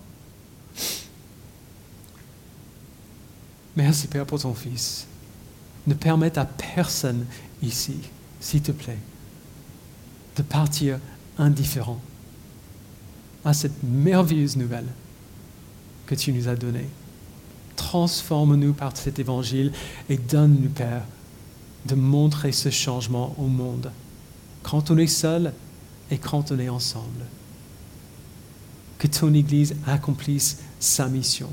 [3.76, 5.06] Merci Père pour ton Fils.
[5.86, 7.24] Ne permette à personne
[7.62, 7.96] ici,
[8.40, 8.98] s'il te plaît,
[10.36, 10.98] de partir
[11.38, 12.00] indifférent
[13.44, 14.88] à cette merveilleuse nouvelle
[16.06, 16.88] que tu nous as donnée
[17.80, 19.72] transforme-nous par cet évangile
[20.10, 21.02] et donne-nous, Père,
[21.86, 23.90] de montrer ce changement au monde,
[24.62, 25.54] quand on est seul
[26.10, 27.24] et est ensemble.
[28.98, 31.50] Que ton Église accomplisse sa mission,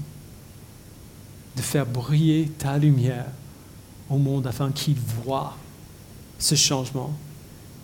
[1.55, 3.27] de faire briller ta lumière
[4.09, 5.55] au monde afin qu'il voit
[6.39, 7.13] ce changement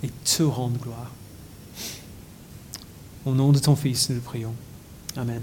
[0.04, 1.12] et te rende gloire.
[3.26, 4.54] Au nom de ton Fils, nous le prions.
[5.16, 5.42] Amen.